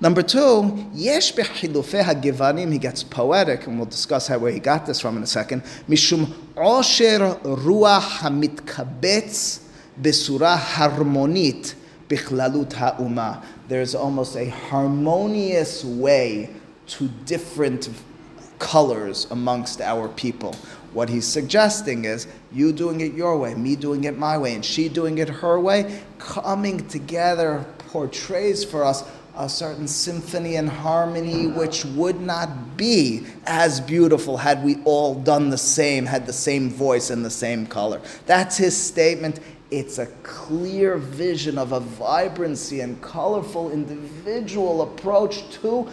[0.01, 4.99] Number two, yesh hagivanim, he gets poetic, and we'll discuss how, where he got this
[4.99, 5.63] from in a second.
[5.88, 9.61] Mishum osher ruach hamitkabetz
[9.99, 11.76] besura harmonit
[12.09, 13.41] bichlalut ha'uma.
[13.70, 16.49] There's almost a harmonious way
[16.88, 17.89] to different
[18.59, 20.55] colors amongst our people.
[20.93, 24.63] What he's suggesting is you doing it your way, me doing it my way, and
[24.63, 29.03] she doing it her way, coming together portrays for us
[29.37, 35.49] a certain symphony and harmony which would not be as beautiful had we all done
[35.49, 38.01] the same, had the same voice and the same color.
[38.25, 39.41] That's his statement.
[39.71, 45.89] It's a clear vision of a vibrancy and colorful individual approach to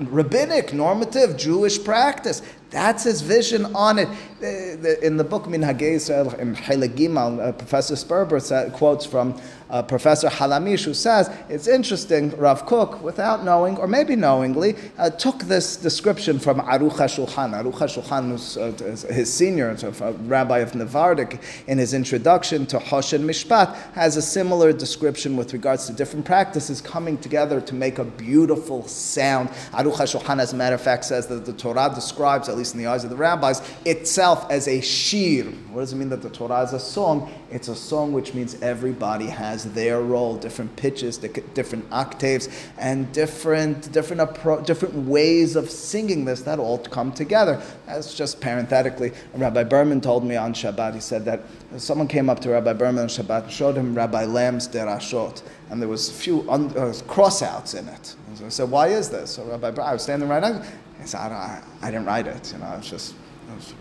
[0.00, 2.42] rabbinic, normative Jewish practice.
[2.70, 4.08] That's his vision on it.
[4.42, 10.84] In the book Minhagei Israel, in Gimel, uh, Professor Sperber quotes from uh, Professor Halamish,
[10.84, 16.38] who says it's interesting, Rav Kook, without knowing, or maybe knowingly, uh, took this description
[16.38, 17.54] from Aruch HaShulchan.
[17.54, 18.72] Aruch HaShulchan was uh,
[19.10, 19.74] his senior,
[20.26, 25.86] rabbi of Nevardik, in his introduction to Hoshen Mishpat, has a similar description with regards
[25.86, 29.48] to different practices coming together to make a beautiful sound.
[29.72, 32.80] Aruch HaShulchan, as a matter of fact, says that the Torah describes at least in
[32.80, 35.44] the eyes of the rabbis, itself as a shir.
[35.70, 37.32] What does it mean that the Torah is a song?
[37.50, 42.48] It's a song which means everybody has their role, different pitches, different octaves,
[42.78, 47.62] and different different appro- different ways of singing this that all come together.
[47.86, 49.12] That's just parenthetically.
[49.34, 50.94] Rabbi Berman told me on Shabbat.
[50.94, 51.42] He said that
[51.76, 55.80] someone came up to Rabbi Berman on Shabbat and showed him Rabbi Lamm's derashot, and
[55.80, 58.16] there was a few un- uh, crossouts in it.
[58.34, 60.68] So I said, "Why is this?" So Rabbi, I was standing right next.
[61.00, 62.52] He said, I, I, I didn't write it.
[62.52, 63.14] You know, it's just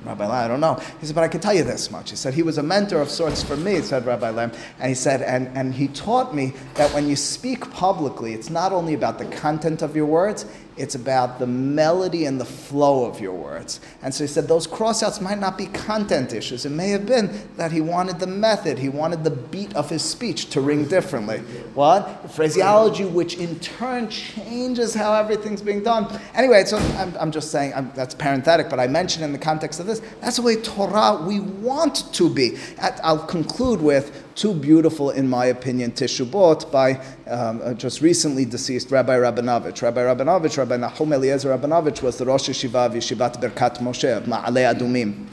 [0.03, 0.75] Rabbi Lamm, I don't know.
[0.99, 2.09] He said, but I can tell you this much.
[2.09, 4.55] He said, he was a mentor of sorts for me, said Rabbi Lamm.
[4.79, 8.71] And he said, and, and he taught me that when you speak publicly, it's not
[8.71, 10.45] only about the content of your words,
[10.77, 13.79] it's about the melody and the flow of your words.
[14.01, 16.65] And so he said those crossouts might not be content issues.
[16.65, 20.03] It may have been that he wanted the method, he wanted the beat of his
[20.03, 21.39] speech to ring differently.
[21.75, 22.29] What?
[22.31, 26.19] Phraseology, which in turn changes how everything's being done.
[26.33, 29.79] Anyway, so I'm, I'm just saying, I'm, that's parenthetic, but I mentioned in the context
[29.79, 32.57] of this, that's the way Torah we want to be.
[32.79, 39.15] I'll conclude with two beautiful, in my opinion, teshubot by um, just recently deceased Rabbi
[39.15, 39.81] Rabinovich.
[39.81, 44.73] Rabbi Rabinovich, Rabbi Nahum Eliezer Rabinovich, was the Rosh Yeshiva of Yeshivat Berkat Moshe Ma'alei
[44.73, 45.27] Adumim.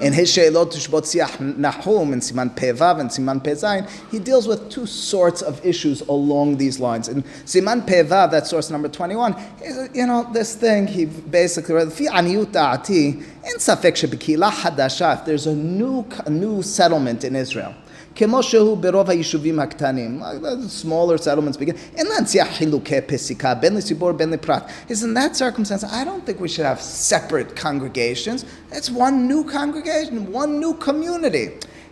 [0.00, 4.68] In his Sheilot Tishbot Siach Nahum in Siman Pevav and Siman Pezayin, he deals with
[4.68, 7.08] two sorts of issues along these lines.
[7.08, 9.36] In Siman Pevav, that's source number 21,
[9.92, 13.24] you know, this thing, he basically, in Safek
[13.94, 17.74] Shebekila Hadasha, if there's a new, a new settlement in Israel,
[18.15, 20.21] כמו שהוא ברוב היישובים הקטנים,
[20.83, 24.63] smaller settlements begin, אין להנציח חילוקי פסיקה בין לציבור בין לפרט.
[24.89, 28.45] Is in that circumstance, I don't think we should have separate congregations.
[28.71, 31.47] It's one new congregation, one new community.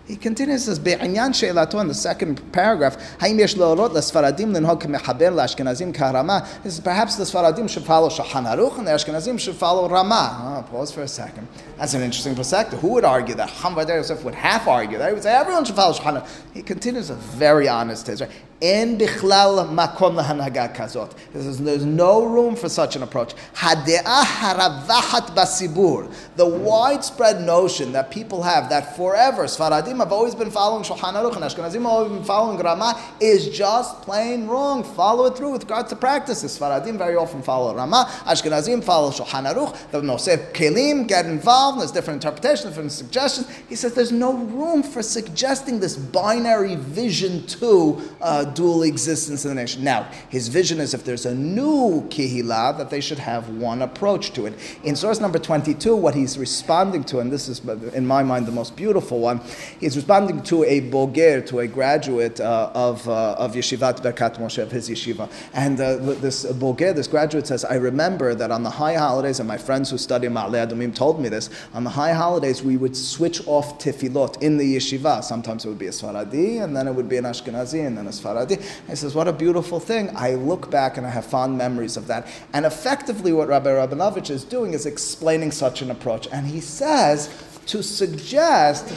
[0.07, 2.97] He continues says be'anyan she'elato in the second paragraph.
[3.21, 6.47] Haim yesh leorot l'sfaradim linhog k'mechaber l'ashkenazim k'harama.
[6.63, 10.65] He says, perhaps the Sfaradim should follow Shulchan Aruch and the Ashkenazim should follow Rama.
[10.67, 11.47] Oh, pause for a second.
[11.79, 12.81] That's an interesting perspective.
[12.81, 13.49] Who would argue that?
[13.49, 15.09] Hamvadar Yosef would half argue that.
[15.09, 16.27] He would say everyone should follow Shulchan.
[16.53, 18.23] He continues a very honest test.
[18.23, 18.31] Right?
[18.61, 21.13] En bichlal makom lahanaga kazot.
[21.33, 23.35] There's no room for such an approach.
[23.55, 26.13] Hade'ah haravachat basibur.
[26.37, 31.37] The widespread notion that people have that forever Sfaradim have always been following Shulchan Aruch
[31.37, 34.85] and Ashkenazim have always been following Rama is just plain wrong.
[34.85, 36.59] Follow it through with regards to practices.
[36.59, 38.07] Sfaradim very often follow Rama.
[38.25, 39.91] Ashkenazim follow Shulchan Aruch.
[39.91, 41.81] The Nosef Kelim get involved.
[41.81, 43.49] There's different interpretations, different suggestions.
[43.69, 49.51] He says there's no room for suggesting this binary vision to uh, dual existence in
[49.51, 49.85] the nation.
[49.85, 54.33] Now, his vision is if there's a new kihila, that they should have one approach
[54.33, 54.55] to it.
[54.85, 57.61] In source number 22, what he's responding to, and this is,
[57.95, 59.41] in my mind, the most beautiful one,
[59.83, 64.63] he's responding to a boger, to a graduate uh, of, uh, of Yeshivat Berkat Moshe,
[64.63, 65.31] of his yeshiva.
[65.53, 69.49] And uh, this boger, this graduate says, I remember that on the high holidays, and
[69.49, 72.97] my friends who study Ma'alei Adumim told me this, on the high holidays, we would
[72.97, 75.23] switch off tefillot in the yeshiva.
[75.25, 78.07] Sometimes it would be a Sfaradi, and then it would be an Ashkenazi, and then
[78.07, 78.63] a Sfaradi.
[78.89, 80.11] He says, What a beautiful thing.
[80.17, 82.29] I look back and I have fond memories of that.
[82.53, 86.29] And effectively, what Rabbi Rabinovich is doing is explaining such an approach.
[86.31, 87.29] And he says
[87.67, 88.93] to suggest.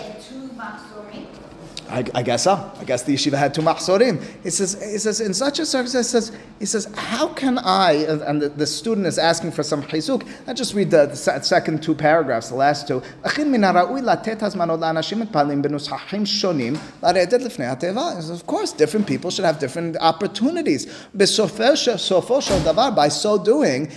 [1.90, 2.72] I, I, guess so.
[2.80, 4.24] I guess the yeshiva had two mahsorim.
[4.44, 7.92] He says, he says, in such a circumstance, he says, he says, how can I,
[7.94, 11.84] and the, the student is asking for some chizuk, I just read the, the, second
[11.84, 13.04] two paragraphs, the last two.
[18.30, 20.88] Of course, different people should have different opportunities.
[21.14, 21.26] By
[23.10, 23.92] so doing,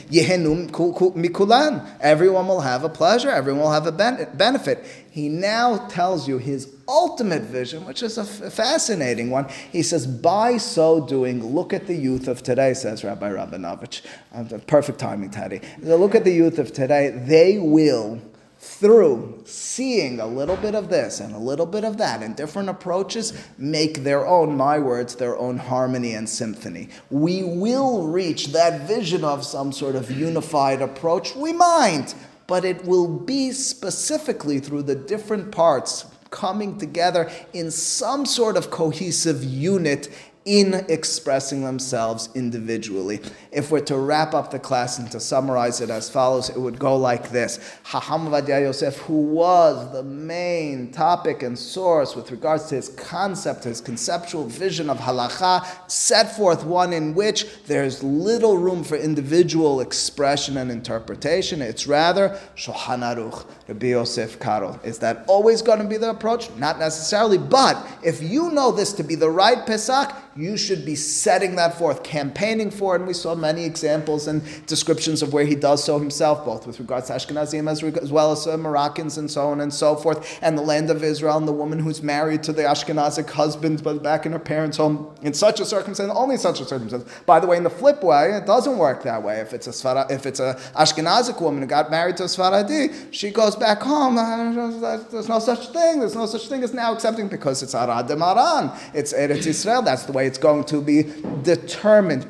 [2.00, 3.92] everyone will have a pleasure, everyone will have a
[4.34, 4.84] benefit.
[5.18, 9.48] He now tells you his ultimate vision, which is a f- fascinating one.
[9.72, 14.02] He says, by so doing, look at the youth of today, says Rabbi Rabinovich.
[14.32, 15.60] Uh, perfect timing, Teddy.
[15.82, 17.10] So look at the youth of today.
[17.10, 18.20] They will,
[18.60, 22.68] through seeing a little bit of this and a little bit of that and different
[22.68, 26.90] approaches, make their own, my words, their own harmony and symphony.
[27.10, 31.34] We will reach that vision of some sort of unified approach.
[31.34, 32.14] We might
[32.48, 38.70] but it will be specifically through the different parts coming together in some sort of
[38.70, 40.08] cohesive unit
[40.48, 43.20] in expressing themselves individually.
[43.52, 46.78] If we're to wrap up the class and to summarize it as follows, it would
[46.78, 47.58] go like this.
[47.84, 53.64] Hacham Ovadia Yosef, who was the main topic and source with regards to his concept,
[53.64, 59.82] his conceptual vision of halacha, set forth one in which there's little room for individual
[59.82, 61.60] expression and interpretation.
[61.60, 64.80] It's rather Shulchan Aruch, Rabbi Yosef Karo.
[64.82, 66.48] Is that always going to be the approach?
[66.56, 70.94] Not necessarily, but if you know this to be the right psak, You should be
[70.94, 73.00] setting that forth, campaigning for it.
[73.00, 76.78] And we saw many examples and descriptions of where he does so himself, both with
[76.78, 80.38] regards to Ashkenazim as, as well as uh, Moroccans and so on and so forth,
[80.40, 84.00] and the land of Israel and the woman who's married to the Ashkenazic husband but
[84.00, 87.04] back in her parents' home in such a circumstance, only such a circumstance.
[87.26, 89.40] By the way, in the flip way, it doesn't work that way.
[89.40, 93.08] If it's a Sfara, if it's a Ashkenazic woman who got married to a Sfaradi,
[93.10, 94.16] she goes back home.
[94.16, 95.98] uh, There's no such thing.
[95.98, 98.70] There's no such thing as now accepting because it's Arad Maran.
[98.94, 99.82] It's Eretz Israel.
[99.82, 100.98] That's the way it's going to be
[101.42, 102.26] determined.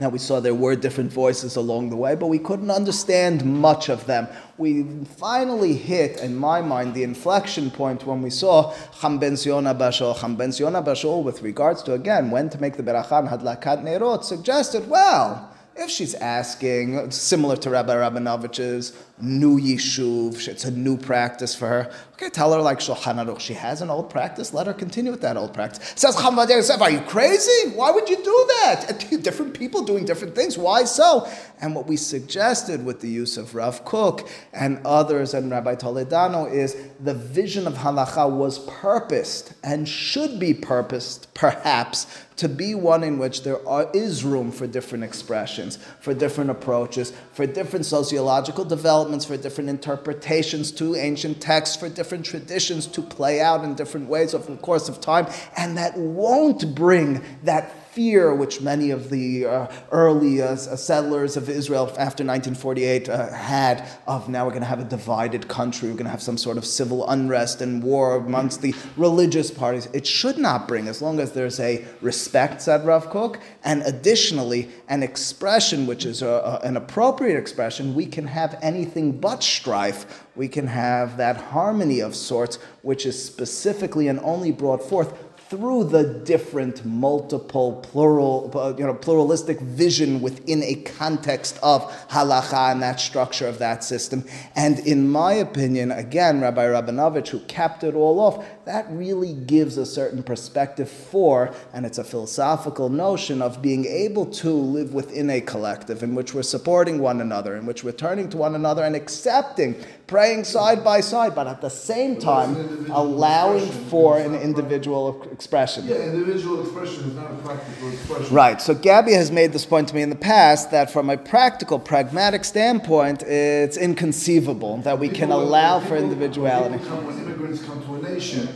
[0.00, 3.88] Now we saw there were different voices along the way, but we couldn't understand much
[3.88, 4.26] of them.
[4.58, 4.84] We
[5.18, 10.18] finally hit, in my mind, the inflection point when we saw Cham ben Ziona Bashol.
[10.20, 14.24] Cham ben Ziona Bashol, with regards to again when to make the berachan hadlakat nerot,
[14.24, 15.48] suggested well.
[15.74, 21.92] If she's asking, similar to Rabbi Rabinovich's new yishuv, it's a new practice for her.
[22.22, 24.54] Okay, tell her like Shulchan Aruch, she has an old practice.
[24.54, 25.92] Let her continue with that old practice.
[25.96, 27.70] Says Chavad Yosef, are you crazy?
[27.74, 28.84] Why would you do that?
[29.12, 30.56] Uh, different people doing different things.
[30.56, 31.28] Why so?
[31.60, 36.48] And what we suggested with the use of Rav Kook and others and Rabbi Toledano
[36.48, 42.06] is the vision of halacha was purposed and should be purposed, perhaps,
[42.36, 47.12] to be one in which there are, is room for different expressions, for different approaches,
[47.32, 53.40] for different sociological developments, for different interpretations to ancient texts, for different traditions to play
[53.40, 58.34] out in different ways over the course of time, and that won't bring that fear
[58.34, 64.30] which many of the uh, early uh, settlers of Israel after 1948 uh, had of
[64.30, 66.64] now we're going to have a divided country, we're going to have some sort of
[66.64, 69.88] civil unrest and war amongst the religious parties.
[69.92, 74.70] It should not bring, as long as there's a respect, said Rav Kook, and additionally
[74.88, 80.26] an expression which is a, a, an appropriate expression, we can have anything but strife.
[80.34, 85.84] We can have that harmony of sorts, which is specifically and only brought forth through
[85.84, 92.98] the different, multiple, plural, you know, pluralistic vision within a context of halacha and that
[92.98, 94.24] structure of that system.
[94.56, 99.76] And in my opinion, again, Rabbi Rabinovich, who capped it all off, that really gives
[99.76, 105.30] a certain perspective for, and it's a philosophical notion of being able to live within
[105.30, 108.82] a collective in which we're supporting one another, in which we're turning to one another
[108.84, 109.74] and accepting,
[110.06, 115.86] praying side by side, but at the same time allowing for an individual expression.
[115.86, 118.34] Yeah, individual expression is not a practical expression.
[118.34, 118.60] Right.
[118.60, 121.78] So Gabby has made this point to me in the past that from a practical,
[121.78, 126.76] pragmatic standpoint, it's inconceivable that we can People- allow for people- individuality.
[126.76, 127.82] When, people come,
[128.20, 128.48] to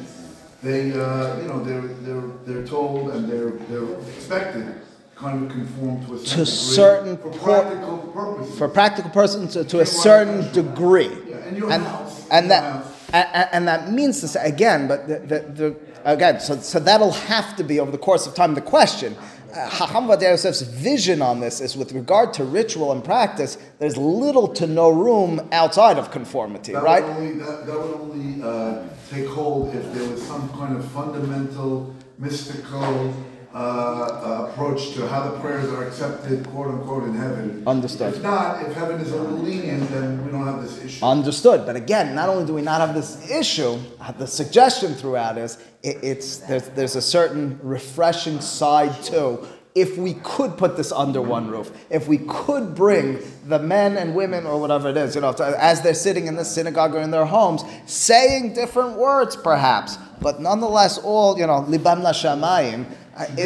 [0.62, 4.74] they, uh, you know, they're, they're, they're told and they're, they're expected to
[5.14, 8.58] kind of conform to a certain, degree certain for practical purposes.
[8.58, 11.10] For practical persons, to, to a certain degree.
[11.28, 15.18] Yeah, and your house, and that and, and that means to say again, but the,
[15.18, 18.60] the, the, again, so, so that'll have to be over the course of time the
[18.60, 19.16] question.
[19.56, 23.96] Uh, Hacham Ovadia Yosef's vision on this is with regard to ritual and practice, there's
[23.96, 27.02] little to no room outside of conformity, That right?
[27.02, 30.84] would only, that, that would only uh, take hold if there was some kind of
[30.92, 33.14] fundamental, mystical
[33.56, 37.62] uh, uh, approach to how the prayers are accepted, quote unquote, in heaven.
[37.66, 38.12] Understood.
[38.14, 41.02] If not, if heaven is a little lenient, then we don't have this issue.
[41.02, 41.64] Understood.
[41.64, 45.56] But again, not only do we not have this issue, uh, the suggestion throughout is
[45.82, 49.46] it, it's there's, there's a certain refreshing side too.
[49.74, 54.14] If we could put this under one roof, if we could bring the men and
[54.14, 57.00] women or whatever it is, you know, to- as they're sitting in the synagogue or
[57.00, 62.12] in their homes, saying different words perhaps, but nonetheless all, you know, libam la
[63.18, 63.38] it-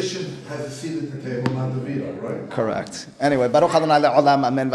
[0.49, 2.51] has a seat at the table, not the veto, right?
[2.51, 3.07] Correct.
[3.21, 4.71] Anyway, Baruch Adonai le'olam, amen.